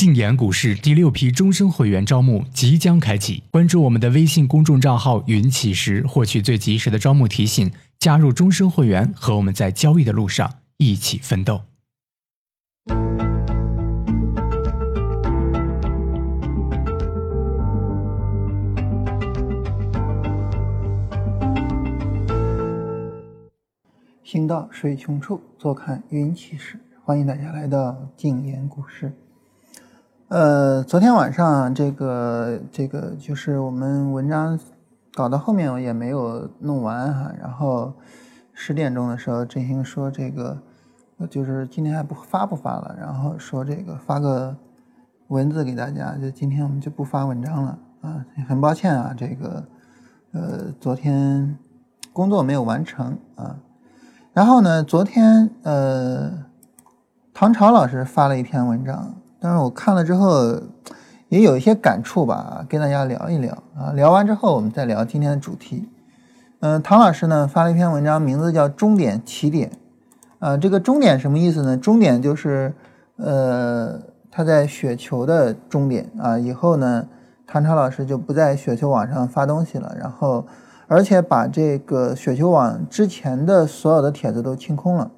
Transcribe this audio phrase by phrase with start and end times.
[0.00, 11.60] 静言股市第六批终身会员招募即将开启，关注我们的微信公众账号“云起时”，获取最及时的招募提醒，加入终身会员，和我们在交易的路上一起奋斗。
[24.24, 26.80] 行到水穷处，坐看云起时。
[27.04, 29.12] 欢迎大家来到静言股市。
[30.30, 34.56] 呃，昨天晚上这个这个就是我们文章
[35.12, 37.92] 搞到后面我也没有弄完哈，然后
[38.52, 40.56] 十点钟的时候，振兴说这个
[41.28, 44.56] 就是今天还不发不发了，然后说这个发个
[45.26, 49.64] 文字给大家，就今天我们就不发文章了啊，很抱歉啊，这个
[50.30, 51.58] 呃昨天
[52.12, 53.56] 工作没有完成啊。
[54.32, 56.44] 然后呢，昨天呃，
[57.34, 60.60] 唐朝老师发了一篇文章，但是我看了之后
[61.28, 63.92] 也有一些感触吧，跟大家聊一聊啊。
[63.92, 65.88] 聊完之后，我们再聊今天的主题。
[66.60, 69.70] 嗯，唐老师呢发了一篇文章，名字叫《终点起点》
[70.46, 70.56] 啊。
[70.56, 71.76] 这个终点什么意思呢？
[71.76, 72.74] 终点就是
[73.16, 73.98] 呃，
[74.30, 76.38] 他在雪球的终点啊。
[76.38, 77.08] 以后呢，
[77.46, 80.46] 唐朝老师就不在雪球网上发东西了，然后。
[80.92, 85.08] 而且把这个雪球网之前的所有的帖子都清空了。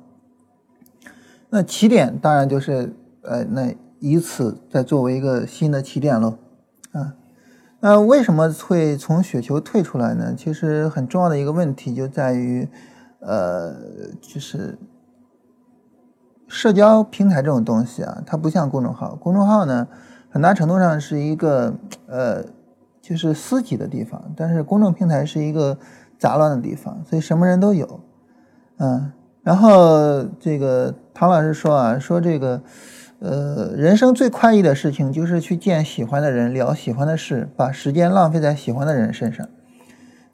[1.48, 6.36] 那起点当然就是呃，那以此再作为一个新的起点喽。
[6.92, 7.14] 啊，
[7.80, 10.34] 那为什么会从雪球退出来呢？
[10.36, 12.68] 其实很重要的一个问题就在于，
[13.20, 13.74] 呃，
[14.20, 14.78] 就是
[16.46, 19.16] 社交平台这种东西啊，它不像公众号。
[19.16, 19.88] 公众号呢，
[20.28, 21.74] 很大程度上是一个
[22.08, 22.44] 呃。
[23.04, 25.76] 就是私级的地方，但是公众平台是一个
[26.20, 27.98] 杂乱的地方，所以什么人都有，
[28.76, 29.10] 嗯。
[29.42, 32.62] 然后这个唐老师说啊，说这个，
[33.22, 39.48] 呃，人生最快意的事情就是去见喜欢的人，聊喜欢的事，把时间浪费在喜欢的人身上。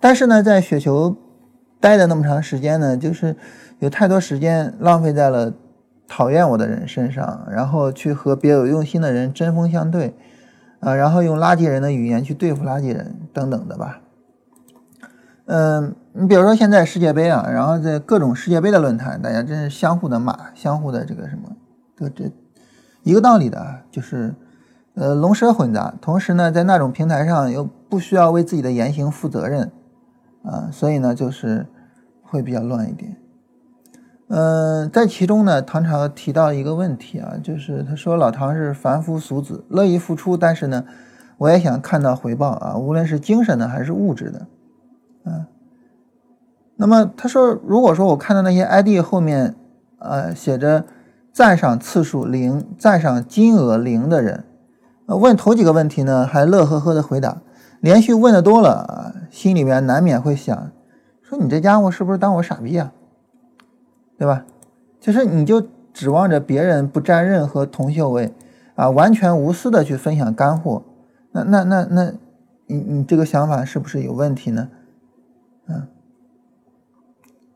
[0.01, 1.15] 但是呢，在雪球
[1.81, 3.37] 待的那么长时间呢，就是
[3.81, 5.53] 有太多时间浪费在了
[6.07, 10.15] 讨厌我的人身上，然后去和别有用心的人针锋相对。
[10.81, 14.01] 啊，然后用垃圾人的语言去对付垃圾人等等的吧。
[15.47, 21.51] 嗯，你比如说现在世界杯啊，然后在各种世界杯的论坛，大家真是相互的骂，相互的这个什么，
[21.97, 22.33] 这这
[23.09, 24.35] 一个道理的，就是
[24.95, 25.95] 呃龙蛇混杂。
[25.99, 29.73] 同时呢，在那种平台上又不需要为自己的言行负责任
[30.43, 31.67] 啊，所以呢，就是
[32.23, 33.17] 会比较乱一点。
[34.29, 40.85] 嗯，在其中呢，唐朝提到一个问题啊，就是他说老唐是凡夫俗子，乐意付出，但是呢，
[41.39, 44.47] 我也想看到回报啊，无论是精神的还是物质的，
[45.25, 45.47] 嗯。
[46.77, 49.57] 那么他说，如果说我看到那些 ID 后面，
[49.99, 50.85] 呃，写着
[51.39, 54.43] 赞赏次数零、赞赏金额零的人，
[55.07, 57.43] 问头几个问题呢，还乐呵呵的回答，
[57.79, 60.73] 连续问的多了啊，心里面难免会想，
[61.23, 62.93] 说你这家伙是不是当我傻逼啊？
[64.19, 64.47] 对吧？
[64.99, 65.63] 其实你就
[65.93, 68.35] 指望着别人不占任何铜锈味，
[68.75, 70.83] 啊，完全无私的去分享干货，
[71.31, 72.13] 那那那那，
[72.67, 74.69] 你你这个想法是不是有问题呢？
[75.69, 75.87] 嗯，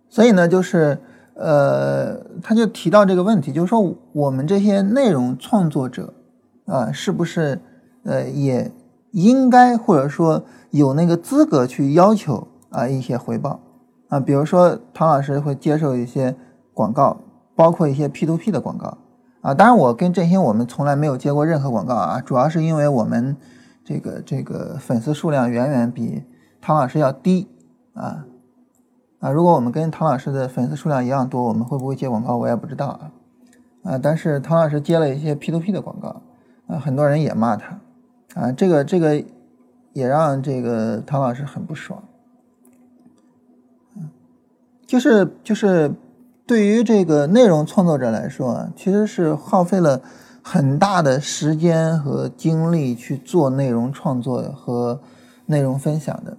[0.08, 1.00] 所以呢，就是
[1.34, 6.14] 呃，他就提到这个问题，就是说我们这些内容创作者
[6.66, 7.60] 啊，是不是
[8.04, 8.70] 呃也
[9.12, 13.60] 应该或者说有那个资格去要求啊一些回报
[14.08, 14.20] 啊？
[14.20, 16.36] 比如说唐老师会接受一些。
[16.74, 17.18] 广告
[17.54, 18.96] 包括一些 P to P 的广告
[19.42, 23.36] 啊，当然我跟振兴我们从来没有接过任何广告啊，主要是因为我们
[23.84, 26.22] 这个这个粉丝数量远远比
[26.62, 27.46] 唐老师要低
[27.92, 28.24] 啊
[29.22, 33.12] 啊，如果我们跟唐老师的粉丝数量一样多，我们会不会接广告我也不知道啊
[33.84, 36.20] 啊，但是唐老师接了一些 P to P 的广告
[36.66, 37.78] 啊，很多人也骂他
[38.34, 39.22] 啊，这个这个
[39.92, 42.02] 也让这个唐老师很不爽，
[44.86, 45.92] 就是就是。
[46.44, 50.02] 对于这个内容创作者来说，其实是耗费了
[50.42, 55.00] 很大的时间和精力去做内容创作和
[55.46, 56.36] 内容分享的。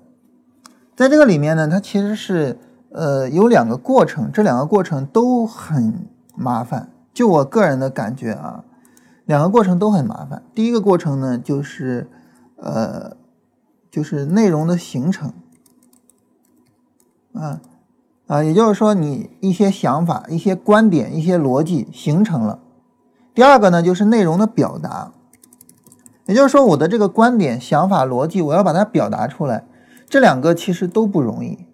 [0.93, 2.59] 在这个里面呢，它其实是
[2.93, 6.89] 呃有两个过程，这两个过程都很麻烦。
[7.13, 8.63] 就我个人的感觉啊，
[9.25, 10.41] 两个过程都很麻烦。
[10.55, 12.09] 第一个过程呢，就是
[12.55, 13.17] 呃，
[13.91, 15.33] 就是内容的形成
[17.33, 17.59] 啊。
[18.25, 22.59] 啊，也就是说，你一些想法、一些观点、一些逻辑形成了。
[23.35, 25.11] 第二个呢，就是内容的表达。
[26.25, 29.65] 也就是说，我的这个观点、想法、逻辑，我要把它表达出来，
[30.07, 31.65] 这两个其实都不容易。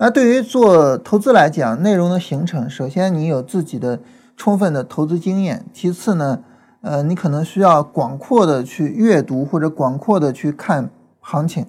[0.00, 3.98] 那对于做投资来讲，内容的形成，首先你有自己的
[4.36, 6.38] 充分的投资经验，其次呢，
[6.82, 10.88] 呃，你可能需要广阔的去阅读或者广阔的去看
[11.20, 11.66] 行情。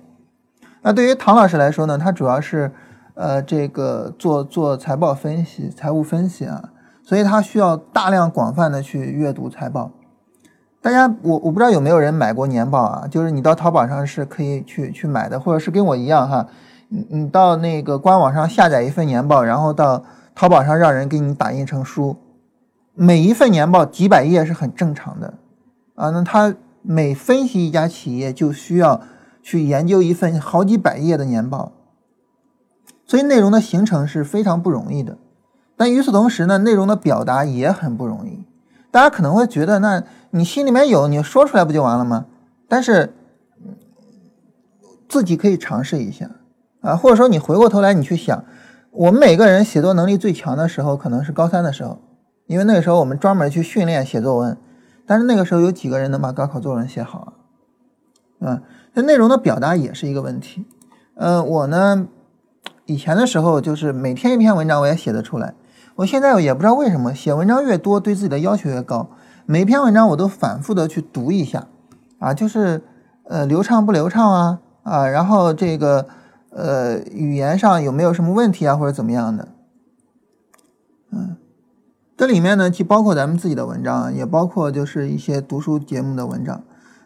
[0.83, 2.71] 那对于唐老师来说呢，他主要是
[3.15, 6.69] 呃这个做做财报分析、财务分析啊，
[7.03, 9.91] 所以他需要大量广泛的去阅读财报。
[10.81, 13.07] 大家，我我不知道有没有人买过年报啊？
[13.09, 16.47] 就是你到淘宝上是可以去去买的，或者是跟我一样哈，
[16.89, 20.03] 你你到那个官网上下载一份年报，然后到
[20.35, 22.17] 淘宝上让人给你打印成书。
[22.93, 25.35] 每一份年报几百页是很正常的
[25.95, 26.09] 啊。
[26.09, 29.01] 那他每分析一家企业就需要
[29.41, 31.71] 去研究一份好几百页的年报，
[33.05, 35.17] 所以内容的形成是非常不容易的。
[35.77, 38.45] 但与此同时呢，内容的表达也很不容易。
[38.91, 42.25] 大家可能会觉得，那你心里面有，你说出来不就完了吗？
[42.67, 43.13] 但是
[45.07, 46.29] 自己可以尝试一下
[46.81, 48.43] 啊，或者说你回过头来你去想，
[48.91, 51.99] 我们每个人写作能力最强的时候，可能是高三的时候，
[52.47, 54.57] 因为那个时候我们专门去训练写作文。
[55.05, 57.33] 但是那个时候有几个人能把高考作文写好
[58.39, 58.47] 啊？
[58.47, 58.61] 啊，
[58.93, 60.65] 那内容的表达也是一个问题。
[61.15, 62.07] 呃，我呢，
[62.85, 65.55] 以前的时候就是每天一篇文章我也写得出来。
[65.95, 69.09] 我现在也不知道为什么，写文章越多，对自己的要求越高。
[69.47, 71.67] 每篇文章我都反复的去读一下，
[72.19, 72.83] 啊，就是
[73.23, 76.07] 呃流畅不流畅啊啊，然后这个
[76.49, 79.47] 呃语言上有没有什么问题啊或者怎么样的，
[81.11, 81.37] 嗯，
[82.17, 86.63] 这里面呢既包括咱们自己的文章，也包括就是一些读书节目的文章。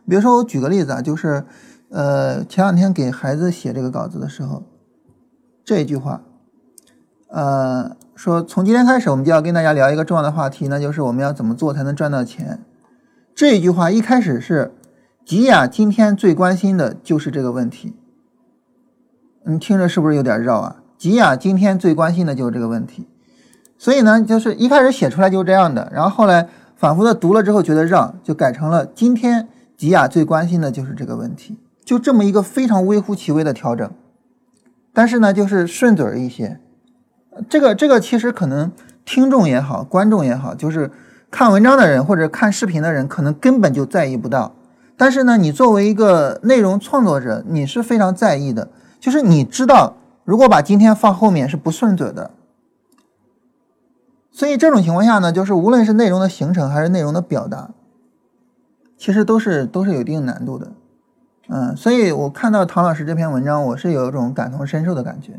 [0.08, 1.44] 比如说我举个例子啊，就是
[1.90, 4.64] 呃前两天给孩子写这个稿子的时候，
[5.64, 6.22] 这一句话，
[7.28, 7.96] 呃。
[8.16, 12.64] 说从今天开始，我们就要跟大家聊一个重要的话题，那就是我们要怎么做才能赚到钱。
[13.34, 14.76] 这一句话一开始是
[15.26, 17.96] 吉雅今天最关心的就是这个问题。
[19.46, 20.78] 你听着是不是有点绕啊？
[20.98, 23.08] 吉雅今天最关心的就是这个问题，
[23.78, 26.48] 所以呢，就是一开始写出来就是这样的，然后后来
[26.78, 33.92] 反复的读了之后觉得绕，就改成了今天吉雅最关心的就是这个问题，就这么一个非常微乎其微的调整，
[34.94, 36.60] 但是呢，就是顺嘴一些。
[37.50, 38.72] 这个这个其实可能
[39.04, 40.90] 听众也好，观众也好，就是
[41.30, 44.56] 看文章的人或者看视频的人，可能根本就在意不到。
[44.96, 48.70] 但是呢，你作为一个内容创作者，你是非常在意的。
[49.04, 52.32] 就是你知道，如果把今天放后面是不顺嘴的。
[54.32, 57.72] 所以这种情况下呢，就是无论是内容的形成还是内容的表达，
[58.98, 60.72] 其实都是都是有一定难度的。
[61.50, 65.38] 嗯，所以我看到唐老师这篇文章，我是有一种感同身受的感觉。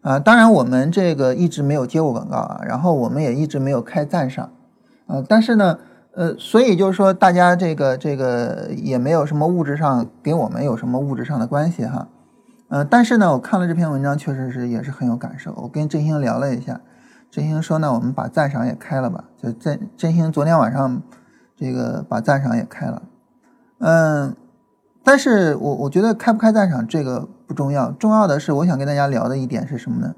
[0.00, 4.50] 啊，当然我们这个一直没有接过广告啊，然后我们也一直没有开赞赏，
[5.06, 5.78] 啊，但是呢，
[6.14, 12.08] 呃，所以就是说大家这个这个也没有什么物质上给我们有什么物质上的关系哈，
[12.72, 15.52] 呃，但是呢，我看了这篇文章，确实是也是很有感受。
[15.58, 16.80] 我跟振兴聊了一下，
[17.30, 21.02] 振兴说呢，我们把赞赏也开了吧，就振振兴昨天晚上
[21.54, 23.02] 这个把赞赏也开了，
[23.80, 24.34] 嗯。
[25.04, 30.14] 但是我我觉得开不开赞赏这个不重要，重要的是我想跟大家聊的一点是什么呢？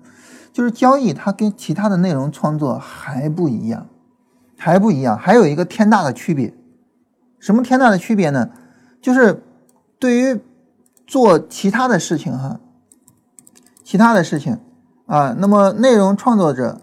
[0.52, 3.86] 就是交易它跟其他的内容创作还不一样，
[4.56, 6.54] 还不一样，还有一个天大的区别。
[7.40, 8.50] 什么天大的区别呢？
[9.00, 9.42] 就是
[9.98, 10.38] 对于
[11.06, 12.60] 做其他的事情哈，
[13.82, 14.58] 其他的事情
[15.06, 16.80] 啊，那么内容创作者，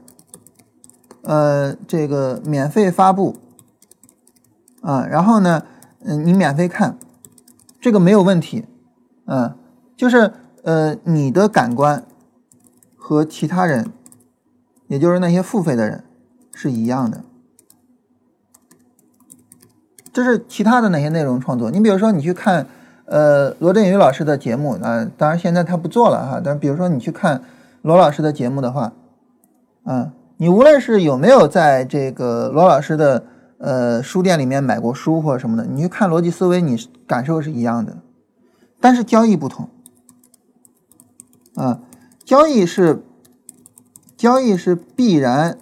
[1.24, 3.38] 呃，这个免费发布
[4.82, 5.64] 啊，然后呢，
[6.02, 6.98] 嗯，你免费看。
[7.80, 8.66] 这个没有问题，
[9.26, 9.58] 嗯，
[9.98, 12.06] 就是呃，你的感官
[12.96, 13.92] 和其他人，
[14.88, 16.04] 也就是那些付费的人
[16.54, 17.24] 是一样的。
[20.14, 22.68] 这是其他的哪些内容创作，你比如说你去看
[23.12, 27.44] 呃罗振宇老师的节目啊，当然现在他不做了哈，但比如说你去看
[27.84, 28.94] 罗老师的节目的话，
[29.84, 33.26] 啊，你无论是有没有在这个罗老师的。
[33.64, 36.76] 呃，书店里面买过书或者什么的，你去看逻辑思维，你
[37.06, 37.98] 感受是一样的，
[38.80, 39.70] 但是交易不同
[41.54, 41.80] 啊，
[42.26, 43.04] 交易是
[44.18, 45.60] 交易是必然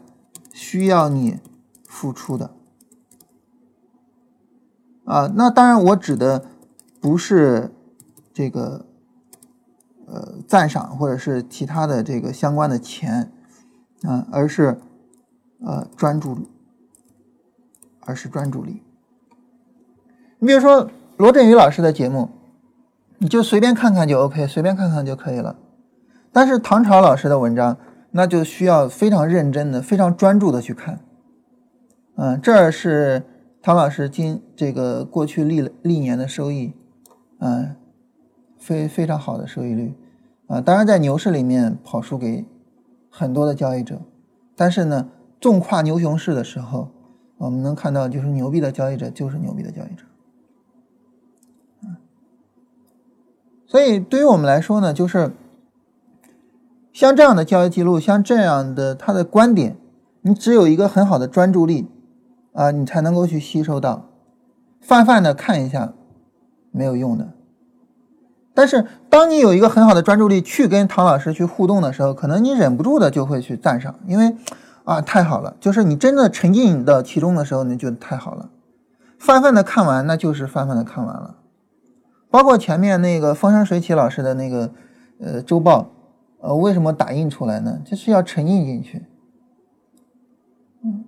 [0.53, 1.39] 需要你
[1.89, 2.51] 付出的
[5.03, 5.29] 啊。
[5.35, 6.45] 那当然，我指的
[7.09, 7.71] 不是
[8.31, 8.85] 这个
[10.05, 13.31] 呃赞赏或者是其他的这个相关的钱
[14.03, 14.79] 啊，而是
[15.65, 16.37] 呃专注。
[18.05, 18.81] 而是专注力。
[20.39, 22.27] 你比如说罗振宇老师的节目，
[23.19, 25.55] 你就随便看看就 OK，随便看看就可以了。
[26.31, 27.77] 但是唐朝老师的文章，
[28.09, 31.01] 那就需要非常认真的、非常专注的去看。
[32.15, 33.23] 嗯，这是
[33.61, 36.73] 唐老师今这个过去历历年的收益，
[37.39, 37.75] 嗯，
[38.57, 39.93] 非非常好的收益率
[40.47, 40.61] 啊。
[40.61, 42.45] 当然在牛市里面跑输给
[43.09, 43.99] 很多的交易者，
[44.55, 45.09] 但是呢，
[45.41, 46.91] 纵跨牛熊市的时候。
[47.39, 50.03] 我们能看到，就是牛逼的交易者就是牛逼的交易者。
[53.65, 55.31] 所以对于我们来说呢，就是
[56.91, 59.77] 像这样的交易记录，像这样的他的观点，
[60.19, 61.87] 你只有一个很好的专注力
[62.51, 64.09] 啊，你才能够去吸收到。
[64.81, 65.93] 泛泛的看一下
[66.71, 67.29] 没有用的。
[68.53, 74.35] 但是当你有一个很好的专注力去跟唐老师去互动的时候，可能你忍不住的就会去赞赏，因为
[74.83, 78.49] 啊太好了，就是你真的沉浸到其中的时候，你觉得太好了。
[79.17, 81.37] 泛泛的看完，那就是泛泛的看完了。
[82.29, 84.71] 包括前面那个风生水起老师的那个
[85.19, 85.89] 呃周报，
[86.41, 87.79] 呃，为什么打印出来呢？
[87.85, 89.05] 就是要沉浸进去。
[90.83, 91.05] 嗯，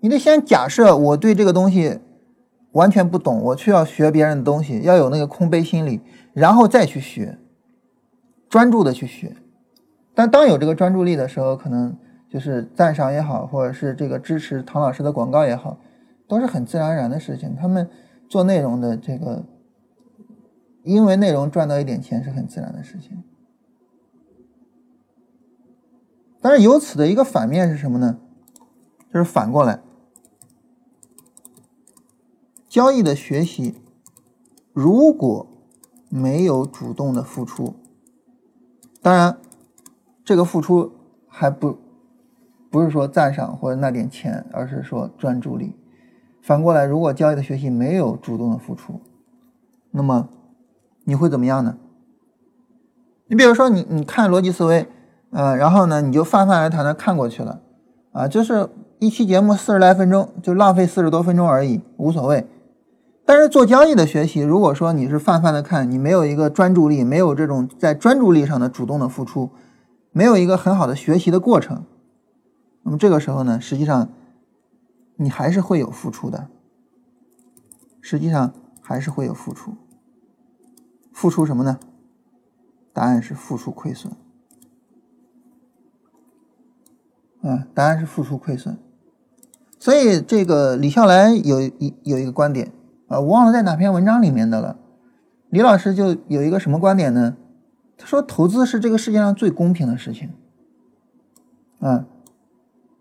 [0.00, 2.00] 你得先假设我对这个东西
[2.72, 6.00] 完全不懂，我却要学别人的东西，要有那个空杯心理，
[6.32, 7.38] 然后再去学，
[8.48, 9.36] 专注的去学。
[10.14, 11.96] 但当有这个专注力的时候，可能
[12.28, 15.78] 就是赞赏也好，或者是这个支持唐老师的广告也好，
[16.26, 17.54] 都是很自然而然的事情。
[17.54, 17.88] 他们
[18.28, 19.44] 做内容的这个。
[20.84, 23.22] 因为内容赚到一点钱是很自然的事情，
[26.40, 28.18] 但是由此的一个反面是什么呢？
[29.14, 29.78] 就是反过来，
[32.72, 33.74] 交易的学习
[34.72, 35.46] 如果
[36.08, 37.74] 没有主动的付出，
[39.02, 39.36] 当然
[40.24, 40.90] 这个付出
[41.28, 41.76] 还不
[42.70, 45.76] 不是说赞赏或者那点钱，而是说专注力。
[46.40, 49.02] 反过来，如果交易的学习没有主动的付出，
[49.90, 50.30] 那么。
[51.04, 51.76] 你会怎么样呢？
[53.26, 54.86] 你比如说，你你看逻辑思维，
[55.30, 57.60] 呃，然后呢，你就泛泛而谈的看过去了，
[58.12, 62.46] 啊，就是一期节目四十来分钟，就浪费四十多分钟而已，无所谓。
[63.24, 69.50] 但是做交易的学习，如果说你是泛泛的看，你没有一个专注力，没有这种在专注力上的主动的付出，
[70.10, 71.84] 没有一个很好的学习的过程，
[72.82, 74.12] 那么这个时候呢，实际上
[75.16, 76.48] 你还是会有付出的，
[78.00, 79.76] 实际上还是会有付出。
[81.12, 81.78] 付出什么呢？
[82.92, 84.12] 答案是付出亏损。
[87.42, 88.76] 啊，答案是付出亏损。
[89.78, 92.72] 所以这个李笑来有一有一个观点
[93.12, 94.78] 啊，我忘了在哪篇文章里面的了。
[95.50, 97.36] 李老师就有一个什么观点呢？
[97.98, 100.30] 他说，投资是这个世界上最公平的事情。
[101.80, 102.06] 啊，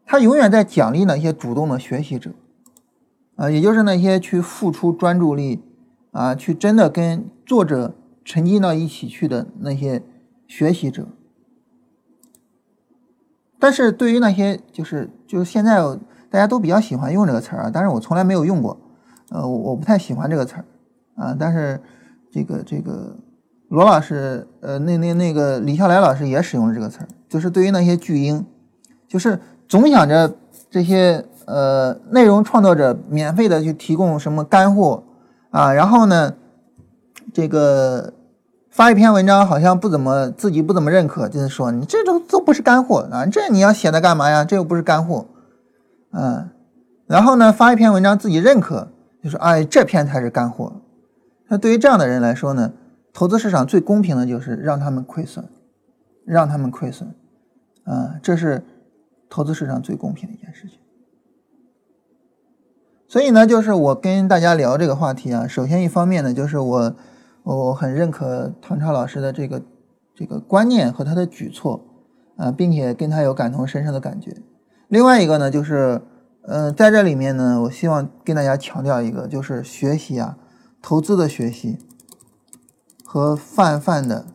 [0.06, 2.32] 他永远在奖励那些主动的学习者，
[3.36, 5.64] 啊，也就是那些去付出专注力
[6.12, 7.96] 啊，去真的跟作者。
[8.24, 10.04] 沉浸到一起去的那些
[10.48, 11.08] 学习者，
[13.58, 15.80] 但是对于那些就是就是现在
[16.30, 18.80] 大家都比较喜欢用这个词儿啊，但是我从来没有用过，
[19.32, 20.66] 呃，我不太喜欢这个词儿
[21.16, 21.82] 啊，但是
[22.32, 23.16] 这个这个
[23.70, 28.46] 罗老师，呃，那那那个李笑来老师也使用了这个词儿，就是对于那些巨婴，
[29.08, 30.36] 就是总想着
[30.70, 35.04] 这些呃内容创作者免费的去提供什么干货
[35.50, 36.34] 啊，然后呢？
[37.34, 38.12] 这个
[38.70, 44.44] 发一篇文章好像不怎么自己不怎么认可，就是说你这都都不是干货啊，这你要写的干嘛呀？
[44.44, 45.28] 这又不是干货，
[46.12, 46.50] 嗯，
[47.08, 48.91] 然后呢发一篇文章自己认可，
[49.24, 50.82] 就说哎这篇才是干货。
[51.48, 52.74] 那对于这样的人来说呢，
[53.14, 55.46] 投资市场最公平的就是让他们亏损，
[56.26, 57.14] 让他们亏损，
[57.84, 58.64] 啊，这是
[59.30, 60.80] 投资市场最公平的一件事情。
[63.08, 66.96] 所以呢，就是我跟大家聊这个话题啊，首先一方面呢，就是我。
[67.44, 69.60] 我很认可唐超老师的这个
[70.14, 71.84] 这个观念和他的举措
[72.38, 74.32] 啊，并且跟他有感同身受的感觉。
[74.90, 76.00] 另外一个呢，就是
[76.44, 80.38] 呃，在这里面呢，我希望跟大家强调一个，就是学习啊，
[80.82, 81.78] 投资的学习
[83.06, 84.26] 和泛泛的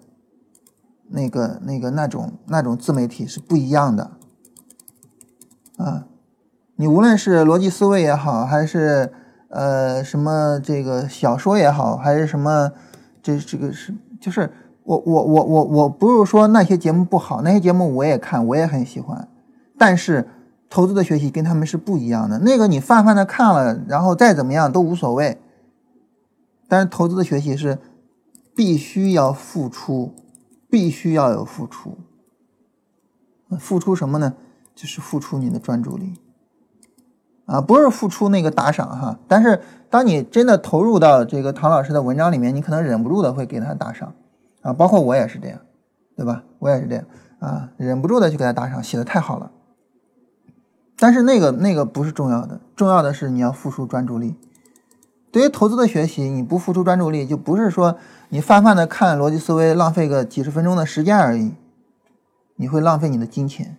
[1.09, 4.13] 那个那个那种那种自媒体是不一样的
[5.77, 6.07] 啊。
[6.77, 9.13] 你无论是逻辑思维也好，还是
[9.49, 12.73] 呃什么这个小说也好，还是什么。
[13.23, 14.53] 这这个是就是
[14.85, 19.27] 我我我我我不是说那些节目不好，那些节目我也看，我也很喜欢。
[19.77, 20.29] 但是
[20.69, 22.39] 投资的学习跟他们是不一样的。
[22.41, 25.39] 那个你泛泛的看了，然后再怎么样都无所谓。
[26.69, 27.79] 但是投资的学习是
[28.55, 30.15] 必须要付出，
[30.69, 31.99] 必须要有付出。
[33.59, 34.35] 付出什么呢？
[34.75, 36.15] 就是付出你的专注力。
[37.47, 44.13] 啊，不是付出那个打赏哈，但是当你真的投入到这个唐老师的文章里面，你可能忍不住的会给他打赏，
[44.63, 45.61] 啊，包括我也是这样，
[46.17, 46.43] 对吧？
[46.59, 47.05] 我也是这样
[47.39, 49.49] 啊，忍不住的去给他打赏，写的太好了。
[50.99, 54.35] 但是那个那个不是重要的，重要的是你要付出专注力。
[55.31, 57.99] 对于投资的学习，你不付出专注力，就不是说
[58.31, 61.55] 你泛泛的看逻辑思维，浪费个几十分钟的时间而已，
[62.55, 63.77] 你会浪费你的金钱。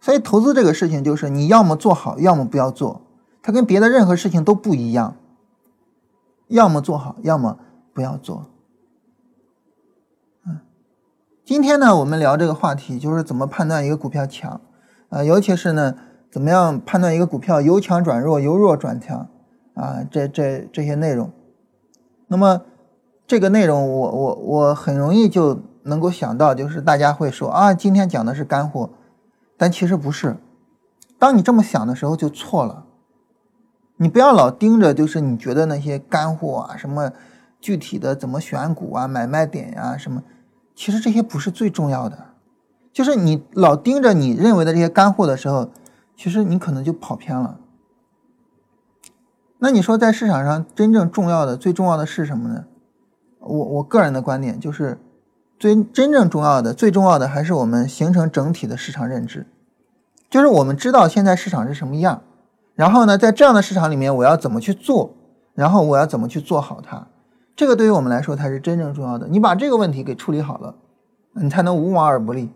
[0.00, 3.02] 所以投资这个事情就是你要么做好，要么不要做，
[3.40, 5.16] 它跟别的任何事情都不一样。
[6.48, 7.58] 要么做好，要么
[7.92, 8.46] 不要做。
[10.44, 10.60] 嗯，
[11.44, 14.60] 今天呢，我们聊这个话题就是怎么判断一个股票强，
[15.08, 15.94] 啊，尤其是呢，
[16.30, 19.28] 怎么样判断一个股票由强转弱，由弱转强，
[19.74, 21.30] 啊，这这这些内容。
[22.28, 22.62] 那么
[23.26, 28.90] 这个内容，我我我很容易就能够想到，就是大家会说啊，今天讲的是干货。
[29.56, 30.36] 但其实不是，
[31.18, 32.84] 当你这么想的时候就错了。
[33.96, 37.10] 你不要老盯着，就是你觉得那些干货啊，什么
[37.58, 40.22] 具体的怎么选股啊、买卖点呀什么，
[40.74, 42.18] 其实这些不是最重要的。
[42.96, 45.68] 就是你老盯着你认为的这些干货的时候，
[46.16, 47.60] 其实你可能就跑偏了。
[49.58, 52.64] 那你说在市场上真正重要的、最重要的是什么呢？
[53.40, 54.98] 我我个人的观点就是。
[55.58, 59.46] 最真正重要的、最重要的还是我们形成整体的市场认知，
[60.28, 62.22] 就是我们知道现在市场是什么样，
[62.74, 65.14] 然后呢，在这样的市场里面，我要怎么去做，
[65.54, 67.06] 然后我要怎么去做好它，
[67.56, 69.28] 这个对于我们来说才是真正重要的。
[69.28, 70.74] 你把这个问题给处理好了，
[71.32, 72.50] 你才能无往而不利。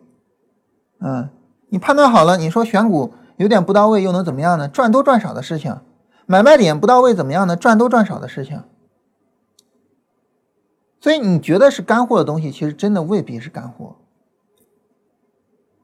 [1.01, 1.29] 嗯，
[1.69, 4.69] 你判断好了，你说选股有点不到位，又能怎么样呢？
[4.69, 5.77] 赚多赚少的事情，
[6.27, 7.57] 买卖点不到位怎么样呢？
[7.57, 8.63] 赚多赚少的事情。
[11.01, 13.97] 所以你觉得是干货的东西，其实真的未必是干货。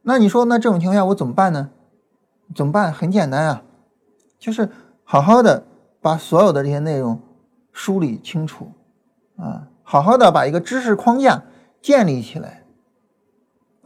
[0.02, 1.70] 那你说，那这种情况下我怎么办呢？
[2.54, 2.92] 怎么办？
[2.92, 3.62] 很简单啊，
[4.38, 4.68] 就是
[5.02, 5.64] 好好的
[6.02, 7.18] 把所有的这些内容
[7.72, 8.70] 梳理清楚
[9.38, 11.42] 啊，好好的把一个知识框架
[11.80, 12.65] 建立起来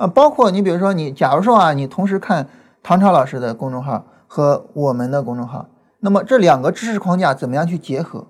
[0.00, 0.07] 啊。
[0.07, 2.49] 包括你比如说，你假如说啊，你同时看
[2.83, 5.69] 唐朝老师的公众号和我们的公众号，
[6.00, 8.26] 那么这两个知识框架怎么样去结合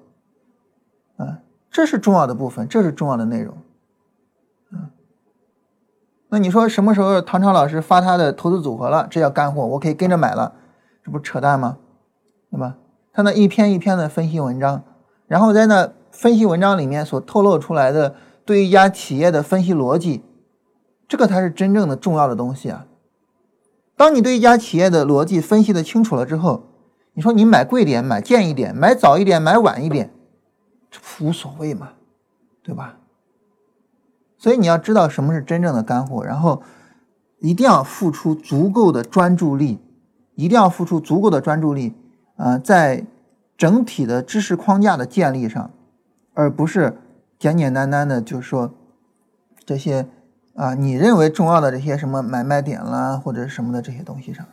[1.17, 1.39] 啊？
[1.71, 3.57] 这是重要的部分，这是重要的内容，
[4.73, 4.91] 嗯，
[6.31, 9.07] 那你说什么时候唐朝老师发他的投资组合了？
[9.09, 10.53] 这叫干货，我可以跟着买了，
[11.05, 11.79] 这不扯淡吗？
[12.50, 12.77] 对吧？
[13.12, 14.83] 他那一篇一篇的分析文章，
[15.29, 20.25] 然后在那分析文章里面所透露出来的对一家企业的分析逻辑，
[21.11, 22.87] 这个才是真正的重要的东西啊！
[23.97, 26.69] 当你对一家企业的逻辑分析的清楚了之后，
[27.15, 30.13] 你说你买贵点、买贱一点、买早一点、买晚一点。
[30.89, 31.95] 这无所谓嘛，
[32.63, 32.99] 对吧？
[34.39, 36.63] 所以你要知道什么是真正的干货，然后
[37.41, 39.81] 一定要付出足够的专注力，
[40.37, 41.93] 一定要付出足够的专注力
[42.37, 43.05] 啊，在
[43.59, 45.73] 整体的知识框架的建立上，
[46.35, 46.97] 而不是
[47.37, 48.73] 简简单单的，就是说
[49.65, 50.09] 这些
[50.54, 54.47] 啊你认为重要的这些什么买卖点啦或者什么的这些东西上，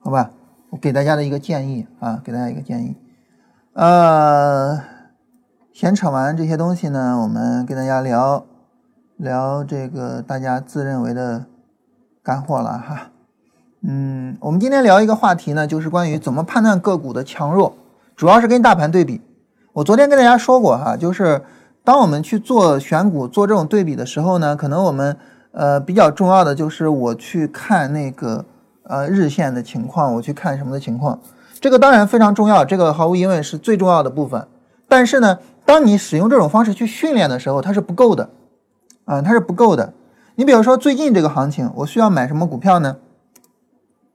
[0.00, 0.30] 好吧？
[0.70, 2.96] 我给大家的一个建议啊，给大家一个建议，
[3.72, 4.80] 呃。
[5.72, 8.46] 闲扯完这些东西呢，我们跟大家聊
[9.18, 11.44] 聊这个大家自认为的
[12.22, 13.10] 干货了哈。
[13.82, 17.76] 嗯，我们今天聊一个话题呢，就是关于怎么判断个股的强弱，
[18.16, 19.20] 主要是跟大盘对比。
[19.74, 21.44] 我昨天跟大家说过哈，就是
[21.86, 25.16] 当我们去做选股、做这种对比的时候呢，可能我们
[25.52, 28.44] 呃比较重要的就是我去看那个
[28.82, 31.20] 呃日线的情况，我去看什么的情况，
[31.60, 34.46] 这个当然非常重要，这个毫无疑问是最重要的部分。
[34.88, 35.38] 但是呢。
[35.66, 38.30] 当你使用这种方式去训练的时候，它是不够的，
[39.04, 39.92] 啊，它是不够的。
[40.36, 42.98] 你比如说最近这个行情，我需要买什么股票呢？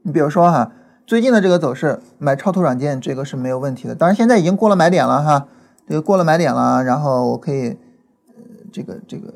[0.04, 0.72] 你比如说哈，
[1.06, 3.94] 最近的这个走势，买超图软件这个是没有问题的。
[3.94, 5.48] 当然现在已经过了买点了哈，
[5.92, 7.68] 这个过了买点了，然后我可以，
[8.30, 8.34] 呃，
[8.72, 9.34] 这个这个，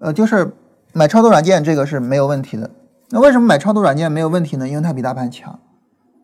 [0.00, 0.52] 呃，就是
[0.92, 2.70] 买超图软件这个是没有问题的。
[3.08, 4.68] 那为什么买超图软件没有问题呢？
[4.68, 5.58] 因为它比大盘强，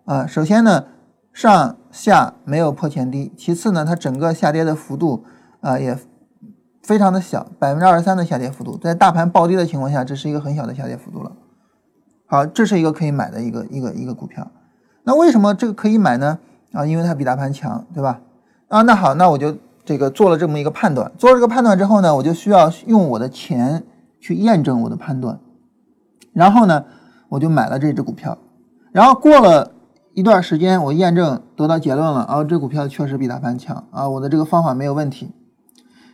[0.05, 0.85] 啊，首先呢。
[1.33, 5.25] 上下没有破前低，其次呢，它整个下跌的幅度
[5.61, 5.99] 啊也
[6.81, 11.33] 非常的小，百分之二十三的下跌幅度，在大盘暴跌的情况下，这是一个很小的下跌幅度了。
[12.27, 14.49] 好，这是一个可以买的一个一个一个股票。
[15.03, 16.39] 那为什么这个可以买呢？
[16.73, 18.21] 啊，因为它比大盘强，对吧？
[18.69, 23.85] 啊，那好，那我就这个做了这么一个判断，做了这个判断之后呢，我就需要用我的钱
[24.21, 25.39] 去验证我的判断，
[26.33, 26.85] 然后呢，
[27.29, 28.39] 我就买了这只股票，
[28.93, 29.73] 然后过了。
[30.17, 35.33] 一段时间，我验证得到结论了，啊，这股票确实比大盘强啊，我的这个方法没有问题。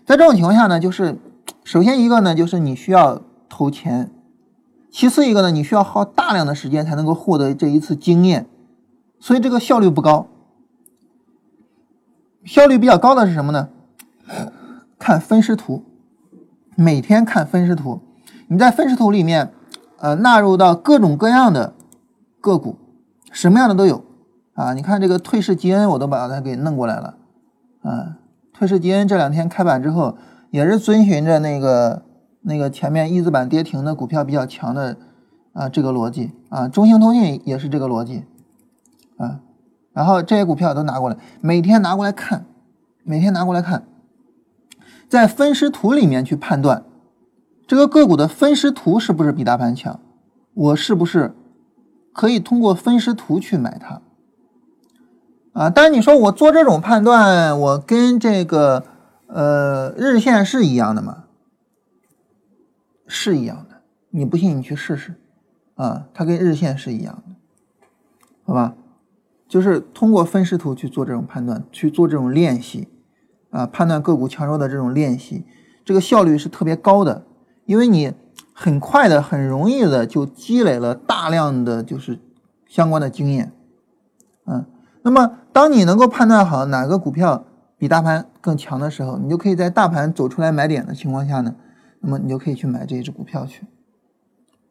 [0.07, 1.19] 在这种情况下呢，就是
[1.65, 4.07] 首先一个呢，就是你需要投钱；
[4.91, 8.47] 其次一个呢，你需要耗大量的时间才能够获得这一次经验，
[9.19, 10.27] 所以这个效率不高。
[12.45, 13.69] 效率比较高的是什么呢？
[14.99, 15.85] 看分时图，
[16.77, 18.01] 每天看分时图，
[18.49, 19.53] 你在分时图里面，
[19.99, 21.75] 呃，纳入到各种各样的
[22.41, 22.77] 个股。
[23.33, 24.05] 什么样的都有
[24.55, 24.75] 啊！
[24.75, 27.15] 你看这个退市基恩，我都把它给弄过来了
[27.83, 28.17] 啊。
[28.53, 30.19] 退市基恩这两天开板之后，
[30.51, 32.03] 也是遵循着那个
[32.41, 34.97] 那个前面一字板跌停的股票比较强的
[35.53, 38.25] 啊，这个逻辑啊，中兴通讯也是这个逻辑
[39.17, 39.39] 啊，
[40.01, 42.47] 然后这些股票都拿过来，每天拿过来看，
[43.03, 43.87] 每天拿过来看，
[45.11, 46.85] 在分时图里面去判断
[47.67, 50.01] 这个个股的分时图是不是比大盘强，
[50.55, 51.35] 我是不是
[52.15, 54.01] 可以通过分时图去买它
[55.53, 55.69] 啊？
[55.69, 58.87] 但是你说我做这种判断，我跟这个
[59.27, 61.25] 呃日线是一样的吗？
[63.07, 65.21] 是一样的，你不信你去试试，
[65.75, 67.35] 啊，它跟日线是一样的，
[68.47, 68.75] 好吧？
[69.51, 72.87] 就是通过分时图去做这种判断，去做这种练习，
[73.51, 75.45] 啊，判断个股强弱的这种练习，
[75.85, 77.27] 这个效率是特别高的，
[77.65, 78.13] 因为你
[78.55, 82.21] 很快的、很容易的就积累了大量的就是
[82.69, 83.51] 相关的经验，
[84.47, 84.65] 嗯，
[85.03, 87.45] 那么当你能够判断好哪个股票
[87.77, 91.57] 比大盘更强的时候，你就可以在大盘走出来买点的情况下呢。
[92.03, 93.67] 那么你就可以去买这一只股票去，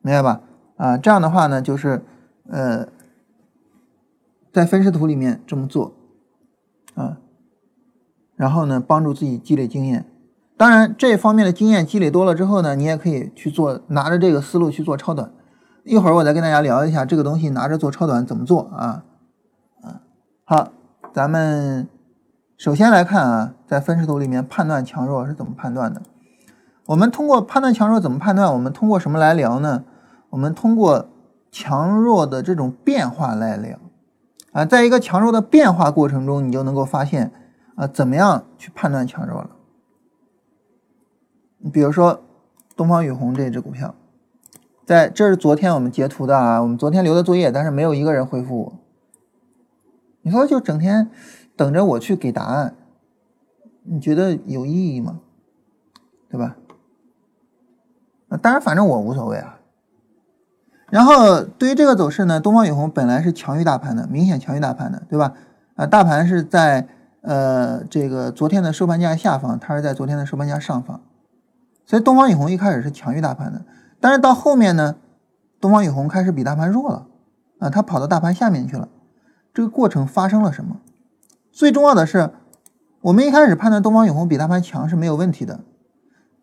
[0.01, 0.41] 明白吧？
[0.77, 2.01] 啊，这样的话呢，就是
[2.47, 2.87] 呃，
[4.51, 5.93] 在分时图里面这么做，
[6.95, 7.17] 啊，
[8.35, 10.05] 然后呢，帮助自己积累经验。
[10.57, 15.31] 当然，这方面的经验积累多了之后呢，你也可以去做，拿着这个思路去做超短。
[15.85, 19.05] 一会儿我再跟大家聊一下这个东西拿着做超短怎么做啊？
[19.81, 20.01] 啊，
[20.43, 20.71] 好，
[21.13, 21.87] 咱们
[22.57, 26.01] 首先来看啊，在分时图里面判断强弱是怎么判断的。
[26.87, 28.51] 我们通过判断强弱怎么判断？
[28.51, 29.85] 我们通过什么来聊呢？
[30.31, 31.07] 我们通过
[31.49, 33.79] 强弱的这种变化来聊
[34.51, 37.31] 啊，在一个强弱的变化过程中，你就能够发现
[37.75, 39.51] 啊，怎么样去判断强弱了。
[41.59, 42.21] 你比如说
[42.75, 43.93] 东方雨虹这只股票，
[44.85, 48.73] 在这是昨天我们截图的啊，我们昨天留的作业，但是没有一个人回复我。
[50.21, 51.09] 你说就整天
[51.55, 52.75] 等着我去给答案，
[53.83, 55.21] 你觉得有意义吗？
[56.29, 56.57] 对吧？
[58.29, 59.58] 啊当然，反正我无所谓啊。
[60.89, 65.33] 然后对于这个走势呢，东方雨虹本来是强于大盘的，明显强于大盘的，对吧？
[65.75, 66.87] 啊，大盘是在
[67.21, 71.01] 呃这个昨天的收盘价下方，它是在昨天的收盘价上方，
[71.85, 73.61] 所以东方雨虹一开始是强于大盘的。
[73.99, 74.95] 但是到后面呢，
[75.61, 77.07] 东方雨虹开始比大盘弱了，
[77.59, 78.87] 啊，它跑到大盘下面去了。
[79.53, 80.77] 这个过程发生了什么？
[81.51, 82.31] 最重要的是，
[83.01, 85.59] 我们一开始判断东方雨虹比大盘强是没有问题的。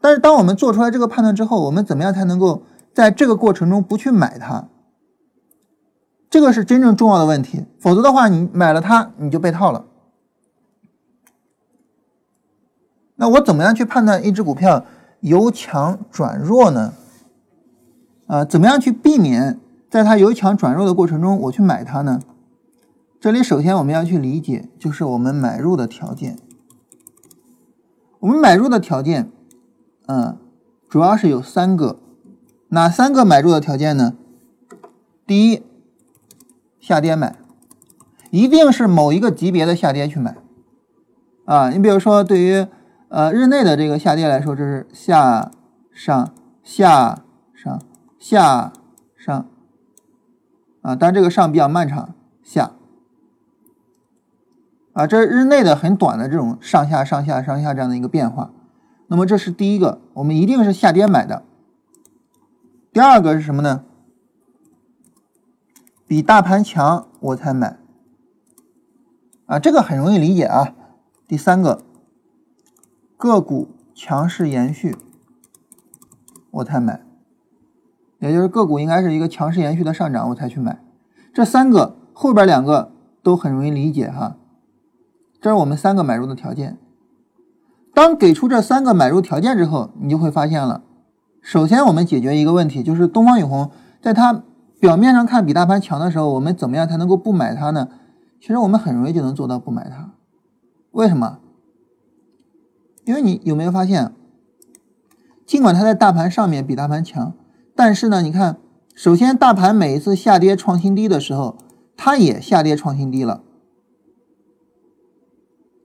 [0.01, 2.63] 但是，当我们做出来这个判断之后，我们怎么样才能够
[2.97, 4.69] 在这个过程中不去买它？
[6.31, 7.67] 这个是真正重要的问题。
[7.79, 9.85] 否则的话，你买了它，你就被套了。
[13.17, 14.87] 那我怎么样去判断一只股票
[15.21, 16.95] 由强转弱呢？
[18.29, 22.19] 啊，怎么样去避免在它由强转弱的过程中我去买它呢？
[23.21, 26.39] 这里首先我们要去理解，就是我们买入的条件。
[28.21, 29.31] 我们买入的条件。
[30.07, 30.39] 嗯，
[30.89, 31.99] 主要是有三个，
[32.69, 34.15] 哪三个买入的条件呢？
[35.27, 35.63] 第一，
[36.81, 37.37] 下跌买，
[38.31, 40.37] 一定是某一个级别的下跌去买。
[41.45, 42.67] 啊，你比如说对于
[43.09, 45.51] 呃日内的这个下跌来说，这是下
[45.93, 47.23] 上下
[47.55, 47.81] 上
[48.19, 48.73] 下
[49.17, 49.47] 上，
[50.83, 52.73] 啊，但这个上比较漫长，下，
[54.93, 58.51] 啊，这是日内的很短的这种上下上下上下这样的一个变化。
[59.07, 61.45] 那么这是第一个，我们一定是下跌买的。
[62.97, 63.85] 第二个是什么呢？
[66.07, 67.79] 比大盘强我才买，
[69.45, 70.75] 啊，这个很容易理解啊。
[71.29, 71.83] 第三个，
[73.19, 74.97] 个股强势延续
[76.53, 77.05] 我才买，
[78.19, 80.83] 也就是个股应该是一个强势延续的上涨我才去买。
[81.35, 84.39] 这三个后边两个都很容易理解哈，
[85.39, 86.79] 这是我们三个买入的条件。
[87.93, 90.85] 当给出这三个买入条件之后，你就会发现了。
[91.47, 93.71] 首先，我们解决一个问题，就是东方雨虹
[94.03, 94.43] 在它
[94.81, 97.89] 表面上看比大盘强的时候，我们怎么样才能够不买它呢？
[98.41, 100.13] 其实我们很容易就能做到不买它。
[100.91, 101.39] 为什么？
[103.05, 104.13] 因为你有没有发现，
[105.47, 107.35] 尽管它在大盘上面比大盘强，
[107.77, 108.59] 但是呢，你看，
[108.97, 111.57] 首先大盘每一次下跌创新低的时候，
[111.97, 113.45] 它也下跌创新低了。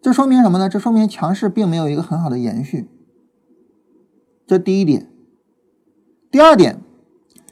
[0.01, 0.67] 这说明什么呢？
[0.67, 2.89] 这说明强势并没有一个很好的延续。
[4.47, 5.10] 这第一点。
[6.31, 6.79] 第二点，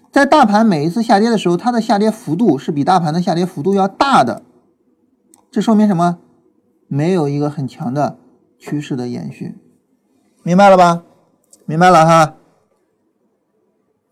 [0.10, 4.42] 在大盘每一次下跌的时候，它的下跌幅度是比大盘的下跌幅度要大的。
[5.52, 6.20] 这说明什么？
[6.88, 8.18] 没有一个很强的
[8.58, 9.58] 趋势的延续。
[10.44, 11.04] 明白了吧？
[11.66, 12.36] 明白了哈。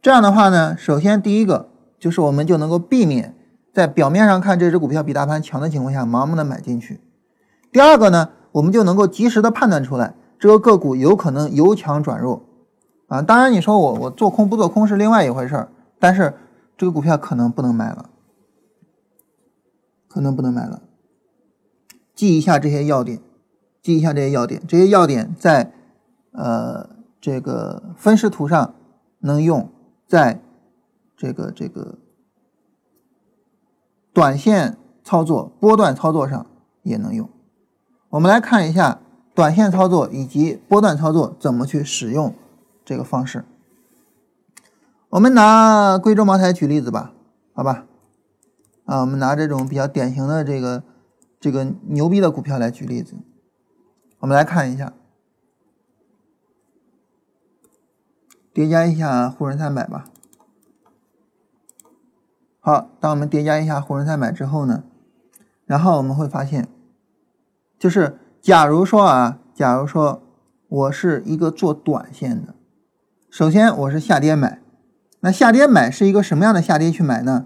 [0.01, 3.33] 这样的话呢，首先第一个就是我们就能够避免
[3.73, 6.99] 在表面上看这只股票比大盘强的情况下盲目的买进去。
[7.71, 12.43] 第二个呢，我们就能够及时的判断出来，这个个股有可能由强转弱，
[13.07, 16.33] 啊，当然你说我我做空不做空是另外一回事儿，但是
[16.77, 18.09] 这个股票可能不能买了，
[20.07, 20.81] 可能不能买了。
[22.13, 23.21] 记一下这些要点，
[23.81, 25.71] 记一下这些要点，这些要点在
[26.31, 26.89] 呃
[27.21, 28.75] 这个分时图上
[29.19, 29.69] 能用，
[30.05, 30.41] 在
[31.15, 31.97] 这个这个
[34.11, 36.45] 短线操作、波段操作上
[36.83, 37.29] 也能用。
[38.09, 38.99] 我们来看一下
[39.33, 42.33] 短线操作以及波段操作怎么去使用
[42.87, 43.43] 这个方式。
[45.09, 47.11] 我们拿贵州茅台举例子吧，
[47.53, 47.85] 好吧？
[48.85, 50.83] 啊，我们拿这种比较典型的这个
[51.37, 53.15] 这个牛逼的股票来举例子。
[54.19, 54.93] 我们来看一下，
[58.53, 60.05] 叠加一下沪深三百吧。
[62.61, 64.85] 好，当我们叠加一下沪深三百之后呢，
[65.65, 66.69] 然后我们会发现，
[67.77, 70.23] 就是假如说啊，假如说
[70.67, 72.55] 我是一个做短线的，
[73.37, 74.63] 首先我是下跌买。
[75.19, 77.45] 那下跌买是一个什么样的下跌去买呢？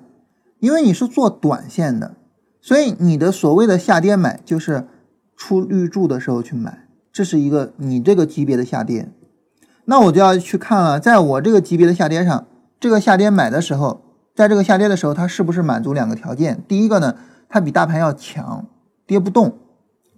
[0.59, 2.15] 因为你是做短线的，
[2.61, 4.87] 所以你的所谓的下跌买就是
[5.35, 9.11] 出绿柱的时候去买，这是一个你这个级别的下跌。
[9.83, 12.47] 那我就要去看了，在我这个级别的下跌上，
[12.79, 14.01] 这个下跌买的时候，
[14.33, 16.63] 在这个下跌的时候，它是不是满足两个条件？
[16.69, 17.17] 第一个呢，
[17.49, 18.65] 它比大盘要强，
[19.05, 19.49] 跌不动；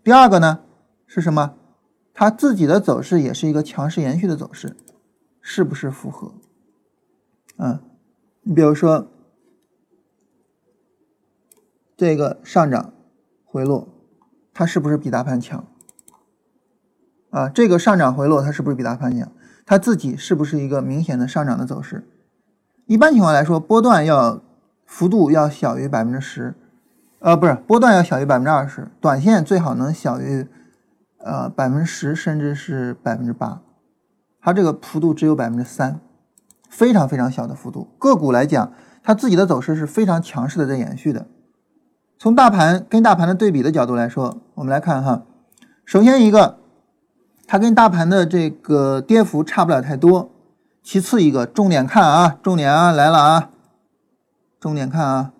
[0.04, 0.60] 第二个呢，
[1.08, 1.56] 是什么？
[2.14, 4.76] 它自己的走势也是一个强势延续的走势，
[5.44, 6.34] 是不是符合？
[7.58, 7.82] 啊，
[8.42, 9.12] 你比如说
[11.96, 12.92] 这个上涨
[13.44, 13.88] 回落，
[14.54, 15.68] 它是不是比大盘强？
[17.30, 19.32] 啊，这个上涨回落它是不是比大盘强？
[19.66, 22.08] 它自己是不是一个明显的上涨的走势？
[22.86, 24.42] 一般情况来说，波段要
[24.86, 26.56] 幅度要小于百分之十，
[27.20, 30.48] 呃，不是波段要小于百分之二十，短线最好能小于
[31.20, 33.62] 呃百分之十，甚至是百分之八，
[34.44, 36.00] 它这个幅度只有百分之三。
[36.70, 41.28] 非常非常小的幅度，个股来讲，它自己的走势是非常强势的在延续的。
[42.18, 45.22] 从大盘跟大盘的对比的角度来说，我们来看哈，
[45.86, 46.58] 首先一个，
[47.46, 50.32] 它跟大盘的这个跌幅差不了太多。
[50.82, 53.52] 其次一个，重点看啊，重点啊来了啊，
[54.60, 55.32] 重点看啊，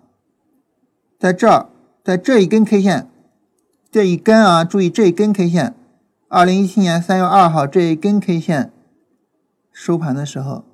[1.18, 1.66] 在这儿，
[2.04, 3.10] 在这一根 K 线，
[3.90, 5.74] 这一根啊，注意这一根 K 线，
[6.28, 8.70] 二零一七年三月二号这一根 K 线
[9.74, 10.64] 收盘的时候。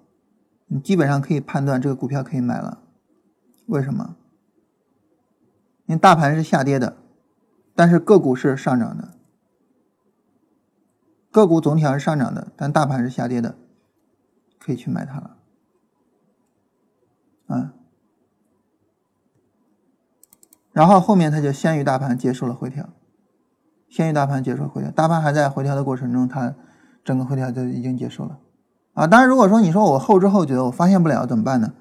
[0.72, 2.80] 你基本上可以判断这个股票可以买了，
[3.66, 4.14] 为什么？
[5.86, 6.96] 因为大盘是下跌的，
[7.74, 9.16] 但是个股是上涨的，
[11.32, 13.56] 个股总体上是上涨的，但大盘是下跌的，
[14.60, 15.36] 可以去买它了，
[17.48, 17.74] 啊。
[20.70, 22.90] 然后后面它就先于大盘结束了回调，
[23.88, 26.54] 先于大盘结束回调，大盘还在回调的过程中，它
[27.02, 28.38] 整个回调就已经结束了。
[28.92, 31.72] 啊，当然，如果说你说我后知后觉，我发现不了怎么办呢？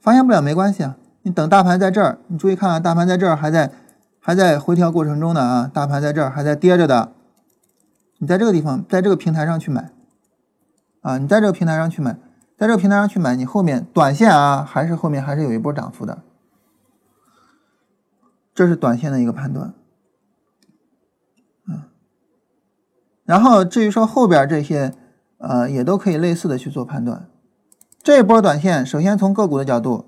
[0.00, 3.70] 发现不了没关系啊，你等大盘在这儿，你注意看啊，大盘在这儿还在
[4.18, 7.12] 还在回调过程中呢啊，大盘在这儿还在跌着的，
[8.18, 9.90] 你在这个地方，在这个平台上去买。
[11.02, 12.12] 啊，你在这个平台上去买，
[12.56, 16.22] 在这个平台上去买，你后面短线啊，还是后面还是有一波涨幅的，
[18.54, 19.74] 这是短线的一个判断，
[21.68, 21.82] 嗯，
[23.24, 24.94] 然后至于说后边这些。
[25.38, 27.28] 呃，也都可以类似的去做判断。
[28.02, 30.04] 这一波短线，首先从个股的角度，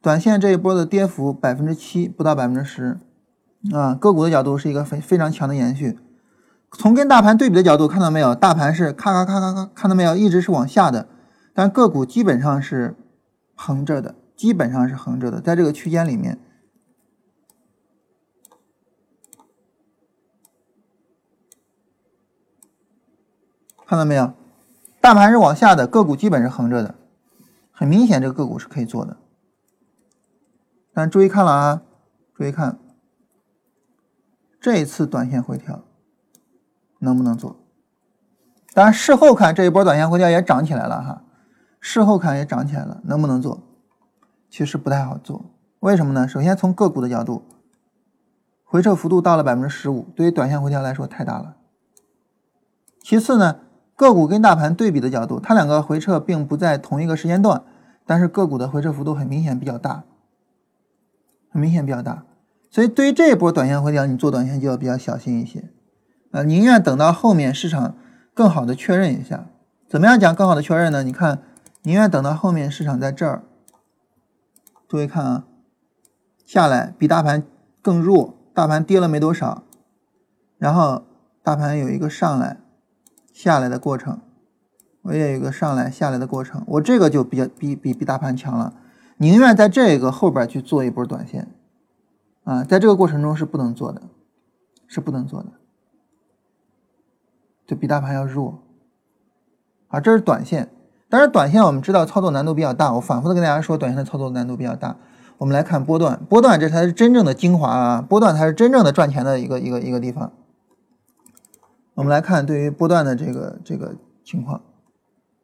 [0.00, 3.00] 短线这一波的跌幅百分之七，不到百分之十，
[3.72, 5.98] 啊，个股的角度是一个非非常强的延续。
[6.72, 8.34] 从跟大盘对比的角度，看到没有？
[8.34, 10.16] 大盘是咔咔咔咔咔，看到没有？
[10.16, 11.08] 一直是往下的，
[11.54, 12.96] 但个股基本上是
[13.54, 16.38] 横着的，基本上是横着的，在这个区间里面。
[23.92, 24.32] 看到没有？
[25.02, 26.94] 大盘是往下的，个股基本是横着的，
[27.70, 29.18] 很明显这个个股是可以做的。
[30.94, 31.82] 但注意看了啊，
[32.34, 32.78] 注意看，
[34.58, 35.82] 这一次短线回调
[37.00, 37.58] 能不能做？
[38.72, 41.24] 当然事后看这一波短线回调也涨起来了哈，
[41.78, 43.60] 事后看也涨起来了，能不能做？
[44.48, 45.44] 其实不太好做，
[45.80, 46.26] 为什么呢？
[46.26, 47.44] 首先从个股的角度，
[48.64, 51.56] 回撤幅度到了百分之十五，对于短线回调来说太大了。
[53.02, 53.60] 其次呢？
[54.02, 57.62] 个股跟大盘对比的角度，它两个回撤并不在同一个时间段，
[58.04, 60.02] 但是个股的回撤幅度很明显比较大，
[61.52, 62.24] 很明显比较大，
[62.68, 65.70] 所以对于这一波短线回调，你做短线就要比较小心一些，
[66.32, 67.94] 啊，宁愿等到后面市场
[68.34, 69.46] 更好的确认一下。
[69.88, 71.04] 怎么样讲更好的确认呢？
[71.04, 71.40] 你看，
[71.82, 73.44] 宁愿等到后面市场在这儿，
[74.88, 75.44] 注意看啊，
[76.44, 77.44] 下来比大盘
[77.80, 79.62] 更弱，大盘跌了没多少，
[80.58, 81.04] 然后
[81.44, 82.61] 大盘有一个上来。
[83.32, 84.20] 下来的过程，
[85.02, 88.74] 我也有个上来下来的过程，我这个就比较比比比大盘强了。
[89.16, 91.48] 宁愿在这个后边去做一波短线，
[92.44, 94.02] 啊，在这个过程中是不能做的，
[94.86, 95.48] 是不能做的，
[97.66, 98.62] 就比大盘要弱，
[99.88, 100.68] 啊，这是短线。
[101.08, 104.96] 但是短线我们知道操作难度比较大，我反复的跟大家说，短线的操作难度比较大。
[105.38, 110.32] 我们来看波段，波段这才是真正的精华啊，波段才是真正的赚钱的一个一个一个地方。
[111.94, 114.62] 我们来看对于波段的这个这个情况，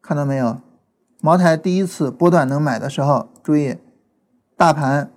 [0.01, 0.61] 看到没有？
[1.21, 3.77] 茅台第一次波段能买的时候，注意，
[4.57, 5.11] 大盘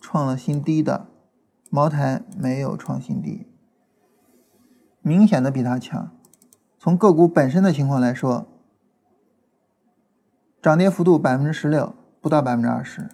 [0.00, 1.08] 创了新低的，
[1.68, 3.46] 茅台没有创新低，
[5.02, 6.10] 明显的比它强。
[6.78, 8.46] 从个股本身的情况来说，
[10.62, 13.10] 涨跌幅度百分之十六，不到百分之二十，